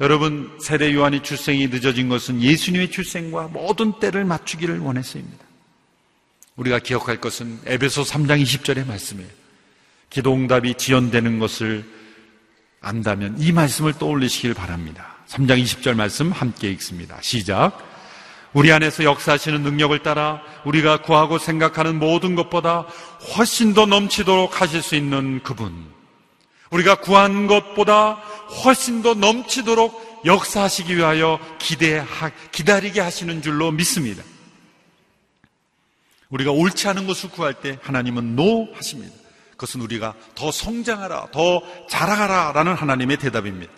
여러분, 0.00 0.54
세례 0.60 0.92
요한이 0.92 1.22
출생이 1.22 1.68
늦어진 1.68 2.10
것은 2.10 2.42
예수님의 2.42 2.90
출생과 2.90 3.48
모든 3.48 3.98
때를 3.98 4.26
맞추기를 4.26 4.80
원했습니다. 4.80 5.46
우리가 6.56 6.78
기억할 6.78 7.20
것은 7.20 7.60
에베소 7.66 8.02
3장 8.02 8.42
20절의 8.42 8.86
말씀이에요. 8.86 9.28
기도 10.10 10.34
응답이 10.34 10.74
지연되는 10.74 11.38
것을 11.38 11.84
안다면 12.80 13.36
이 13.38 13.52
말씀을 13.52 13.94
떠올리시길 13.94 14.54
바랍니다. 14.54 15.16
3장 15.28 15.62
20절 15.62 15.94
말씀 15.94 16.30
함께 16.32 16.70
읽습니다. 16.72 17.18
시작. 17.20 17.78
우리 18.52 18.72
안에서 18.72 19.04
역사하시는 19.04 19.62
능력을 19.62 19.98
따라 20.02 20.40
우리가 20.64 21.02
구하고 21.02 21.38
생각하는 21.38 21.98
모든 21.98 22.34
것보다 22.34 22.86
훨씬 23.36 23.74
더 23.74 23.84
넘치도록 23.84 24.60
하실 24.60 24.82
수 24.82 24.94
있는 24.94 25.42
그분. 25.42 25.72
우리가 26.70 26.96
구한 26.96 27.46
것보다 27.46 28.14
훨씬 28.64 29.02
더 29.02 29.14
넘치도록 29.14 30.22
역사하시기 30.24 30.96
위하여 30.96 31.38
기대 31.58 32.02
기다리게 32.52 33.00
하시는 33.00 33.42
줄로 33.42 33.70
믿습니다. 33.72 34.22
우리가 36.30 36.50
옳지 36.50 36.88
않은 36.88 37.06
것을 37.06 37.30
구할 37.30 37.54
때 37.54 37.78
하나님은 37.82 38.36
노 38.36 38.68
하십니다. 38.74 39.14
그것은 39.52 39.80
우리가 39.80 40.14
더 40.34 40.50
성장하라, 40.50 41.28
더 41.32 41.62
자라가라 41.88 42.52
라는 42.52 42.74
하나님의 42.74 43.16
대답입니다. 43.18 43.72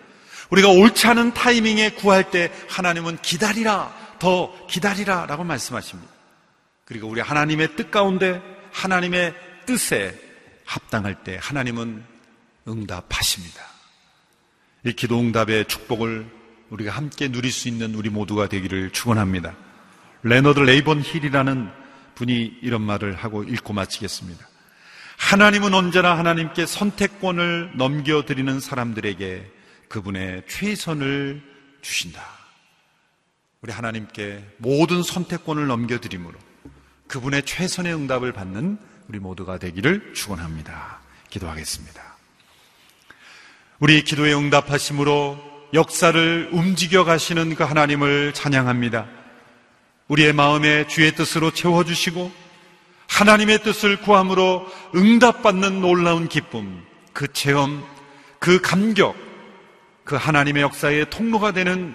우리가 0.50 0.68
옳지 0.68 1.06
않은 1.08 1.34
타이밍에 1.34 1.90
구할 1.90 2.30
때 2.30 2.50
하나님은 2.68 3.18
기다리라, 3.18 3.94
더 4.18 4.52
기다리라 4.66 5.26
라고 5.26 5.44
말씀하십니다. 5.44 6.10
그리고 6.84 7.06
우리 7.06 7.20
하나님의 7.20 7.76
뜻 7.76 7.90
가운데 7.90 8.40
하나님의 8.72 9.34
뜻에 9.66 10.18
합당할 10.64 11.22
때 11.22 11.38
하나님은 11.40 12.02
응답하십니다. 12.66 13.62
이 14.84 14.92
기도 14.92 15.18
응답의 15.20 15.66
축복을 15.66 16.26
우리가 16.70 16.92
함께 16.92 17.28
누릴 17.28 17.52
수 17.52 17.68
있는 17.68 17.94
우리 17.94 18.10
모두가 18.10 18.48
되기를 18.48 18.90
축원합니다. 18.90 19.54
레너드 20.22 20.60
레이븐힐이라는 20.60 21.70
분이 22.18 22.58
이런 22.62 22.82
말을 22.82 23.14
하고 23.14 23.44
읽고 23.44 23.72
마치겠습니다. 23.72 24.46
하나님은 25.16 25.72
언제나 25.72 26.18
하나님께 26.18 26.66
선택권을 26.66 27.72
넘겨드리는 27.76 28.60
사람들에게 28.60 29.50
그분의 29.88 30.42
최선을 30.48 31.42
주신다. 31.80 32.22
우리 33.60 33.72
하나님께 33.72 34.44
모든 34.58 35.02
선택권을 35.02 35.66
넘겨드림으로 35.68 36.36
그분의 37.06 37.44
최선의 37.44 37.94
응답을 37.94 38.32
받는 38.32 38.78
우리 39.08 39.18
모두가 39.20 39.58
되기를 39.58 40.12
축원합니다. 40.14 41.00
기도하겠습니다. 41.30 42.02
우리 43.78 44.02
기도에 44.02 44.34
응답하심으로 44.34 45.38
역사를 45.74 46.48
움직여 46.52 47.04
가시는 47.04 47.54
그 47.54 47.62
하나님을 47.62 48.34
찬양합니다. 48.34 49.17
우리의 50.08 50.32
마음에 50.32 50.86
주의 50.86 51.12
뜻으로 51.12 51.50
채워주시고 51.50 52.30
하나님의 53.08 53.62
뜻을 53.62 54.00
구함으로 54.00 54.66
응답받는 54.94 55.80
놀라운 55.80 56.28
기쁨, 56.28 56.82
그 57.12 57.32
체험, 57.32 57.84
그 58.38 58.60
감격, 58.60 59.16
그 60.04 60.16
하나님의 60.16 60.62
역사의 60.62 61.10
통로가 61.10 61.52
되는 61.52 61.94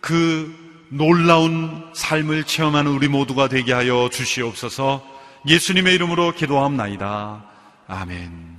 그 0.00 0.54
놀라운 0.90 1.84
삶을 1.94 2.44
체험하는 2.44 2.90
우리 2.90 3.08
모두가 3.08 3.48
되게 3.48 3.72
하여 3.72 4.08
주시옵소서 4.10 5.04
예수님의 5.46 5.94
이름으로 5.94 6.32
기도함나이다. 6.32 7.44
아멘. 7.86 8.58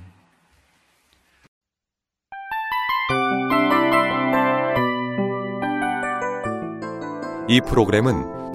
이 7.48 7.60
프로그램은 7.68 8.39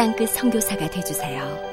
땅끝 0.00 0.30
성교사가 0.30 0.88
되주세요 0.88 1.69